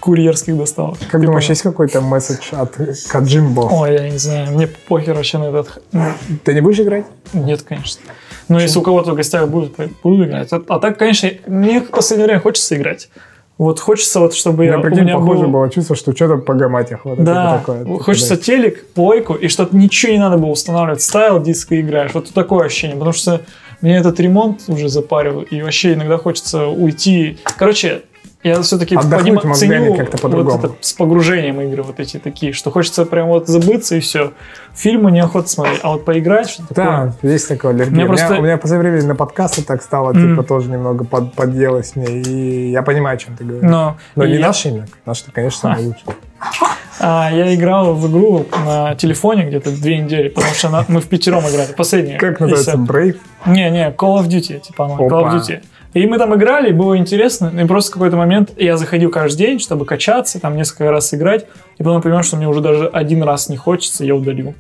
[0.01, 0.99] курьерских доставок.
[1.11, 2.77] Как Ты думаешь, есть какой-то месседж от
[3.09, 3.69] Каджимбо?
[3.73, 5.83] Ой, я не знаю, мне похер вообще на этот.
[5.93, 6.05] ну,
[6.45, 7.05] Ты не будешь играть?
[7.33, 8.01] Нет, конечно.
[8.49, 9.73] Но если у кого-то в гостях будет,
[10.03, 10.53] буду играть.
[10.53, 13.11] А, а так, конечно, мне в последнее время хочется играть.
[13.59, 15.51] Вот хочется вот, чтобы Я, я, у прикинь, меня похоже был...
[15.51, 17.01] было чувство, что что-то по гаматях.
[17.05, 17.85] Вот это Да, такое.
[17.85, 18.41] типа, хочется да.
[18.43, 21.03] телек, плойку, и чтобы ничего не надо было устанавливать.
[21.03, 22.13] Ставил диск и играешь.
[22.15, 22.97] Вот такое ощущение.
[22.97, 23.41] Потому что
[23.83, 27.39] меня этот ремонт уже запарил, и вообще иногда хочется уйти.
[27.59, 28.03] Короче,
[28.43, 33.05] я все-таки мозгами ценю как-то вот это с погружением игры вот эти такие, что хочется
[33.05, 34.33] прям вот забыться и все.
[34.75, 37.15] Фильмы неохота смотреть, а вот поиграть что-то такое.
[37.23, 37.93] Да, есть такое аллергия.
[37.93, 40.31] У меня У меня, просто- у меня в последнее время на подкасты так стало, Мгм.
[40.37, 42.07] типа, тоже немного под, подделось мне.
[42.21, 43.69] И я понимаю, о чем ты говоришь.
[43.69, 44.87] Но, Но не я- наши именно.
[45.05, 46.05] Наши, конечно, самые лучшие.
[47.01, 51.07] А, я играл в игру на телефоне где-то две недели, потому что она- мы в
[51.07, 52.19] пятером играли, последняя.
[52.19, 52.73] Как называется?
[52.77, 53.19] Brave?
[53.47, 55.61] Не, не, Call of Duty, типа Call of Duty.
[55.95, 59.59] И мы там играли, было интересно, и просто в какой-то момент я заходил каждый день,
[59.59, 61.47] чтобы качаться, там несколько раз играть,
[61.79, 64.55] и потом понял, что мне уже даже один раз не хочется, я удалил.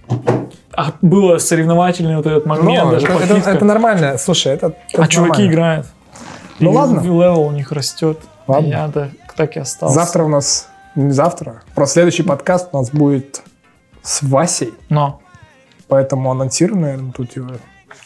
[0.72, 3.50] А было соревновательный вот этот момент, Ну, даже это, подпитка.
[3.50, 4.16] это нормально.
[4.18, 5.52] Слушай, это, это а чуваки нормально.
[5.52, 5.86] играют.
[6.60, 7.00] Ну И ладно.
[7.00, 8.18] Левел у них растет.
[8.46, 8.66] Ладно.
[8.68, 9.94] Я да, так и остался.
[9.94, 10.68] Завтра у нас...
[10.94, 11.62] Не завтра.
[11.74, 13.42] Просто следующий подкаст у нас будет
[14.02, 14.72] с Васей.
[14.88, 15.20] Но.
[15.86, 17.50] Поэтому анонсируем, наверное, тут его.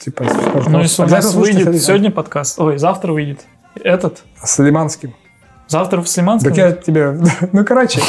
[0.00, 0.24] Типа,
[0.68, 1.84] Ну, если у нас выйдет следующий.
[1.86, 3.40] сегодня подкаст, ой, завтра выйдет
[3.82, 5.14] этот, С Лиманским.
[5.68, 6.50] завтра в Слиманском.
[6.52, 7.18] Так я тебе...
[7.52, 8.00] Ну, короче,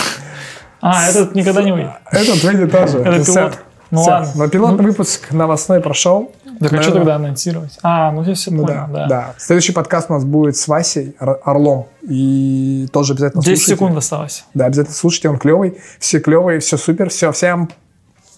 [0.82, 1.92] А, этот никогда не выйдет.
[2.12, 3.00] этот выйдет тоже.
[3.00, 3.60] Это пилот.
[3.92, 4.32] Ну ладно.
[4.36, 6.32] Но пилотный выпуск новостной прошел.
[6.46, 6.94] А что Наверное.
[6.94, 7.78] тогда анонсировать?
[7.84, 9.08] А, ну я все Ну понял, да, да.
[9.08, 9.34] да.
[9.38, 11.88] Следующий подкаст у нас будет с Васей Ор- Орлом.
[12.02, 13.76] И тоже обязательно 10 слушайте.
[13.76, 14.46] секунд осталось.
[14.56, 15.78] Да, обязательно слушайте, он клевый.
[16.00, 17.70] Все клевые, все супер, все, всем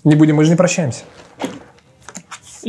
[0.04, 1.04] не будем, мы же не прощаемся.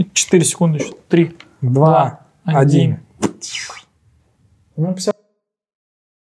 [0.05, 0.95] 4 секунды еще.
[1.09, 3.01] 3, Два, один.
[4.77, 5.13] Ну, все.